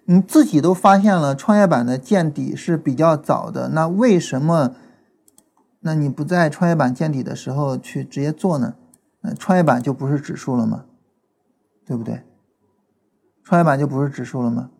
[0.04, 4.76] 你自己都发现了创业板的见底是比较早的，那为什么？
[5.80, 8.74] 那你不在创业板见底的时候去直接做呢？
[9.22, 10.84] 那创业板就不是指数了吗？
[11.84, 12.22] 对不对？
[13.42, 14.70] 创业板就不是指数了吗？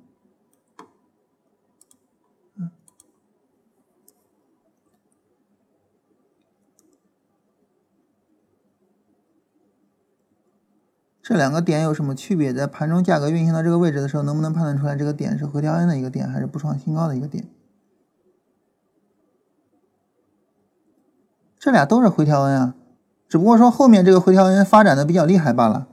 [11.27, 12.55] 这两个点有什么区别？
[12.55, 17.49] 在盘中价格运行到这个位置的时候，能不能判断出来这个点是回调 N 的一个点，还是不创新高的一个点？
[21.59, 22.74] 这俩都是回调 N 啊，
[23.29, 25.89] 只不过说后面这个回调 N 发展的比较厉害罢了。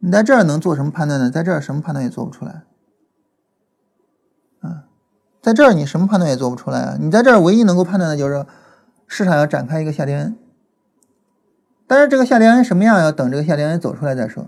[0.00, 1.30] 你在这儿能做什么判断呢？
[1.30, 2.64] 在这儿什么判断也做不出来。
[4.58, 4.88] 啊，
[5.40, 6.96] 在这儿你什么判断也做不出来啊！
[6.98, 8.44] 你在这儿唯一能够判断的就是
[9.06, 10.36] 市场要展开一个下跌 N。
[11.86, 14.46] 但是这个下跌 N 什么样，要等这个下跌 N 走出来再说。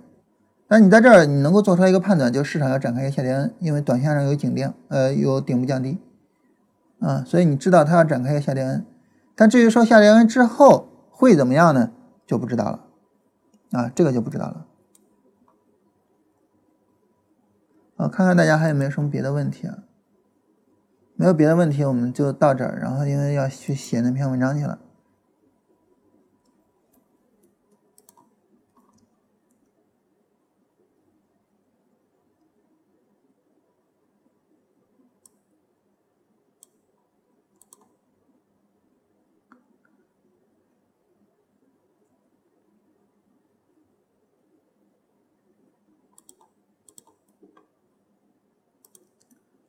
[0.67, 5.99] 但你在这儿，你能够做出来一个判断，就市场要展开一个下跌 N，因为短线上有颈量，呃，有顶部降低，
[7.01, 8.85] 啊，所以你知道它要展开一个下跌 N。
[9.35, 11.93] 但至于说下跌 N 之后会怎么样呢，
[12.27, 12.85] 就不知道了，
[13.73, 14.67] 啊，这个就不知道了。
[17.97, 19.79] 啊，看看大家还有没有什么别的问题啊？
[21.17, 22.79] 没有别的问题，我们就到这儿。
[22.81, 24.79] 然后因为要去写那篇文章去了。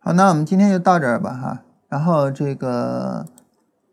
[0.09, 1.61] 好，那我们今天就到这儿吧，哈。
[1.87, 3.23] 然后这个，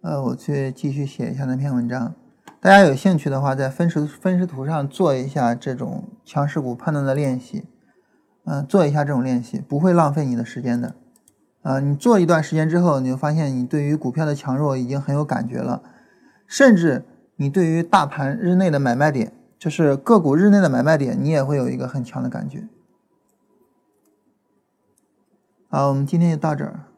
[0.00, 2.14] 呃，我去继续写一下那篇文章。
[2.58, 7.66] 大家有兴趣的话，在分时分时图上做一下这种强势股判断的练习，
[8.46, 10.94] 嗯，做一下这种练习，不会浪费你的时间的。
[11.60, 15.82] 啊，你做一段时间之后，你就发现你对于股票的强弱已经很有感觉了，
[16.46, 17.04] 甚至
[17.36, 22.66] 你对于大盘日内的买卖点，就是个股日内的买卖点，你也会有一个很强的感觉。
[25.68, 26.95] 好，我们今天就到这儿。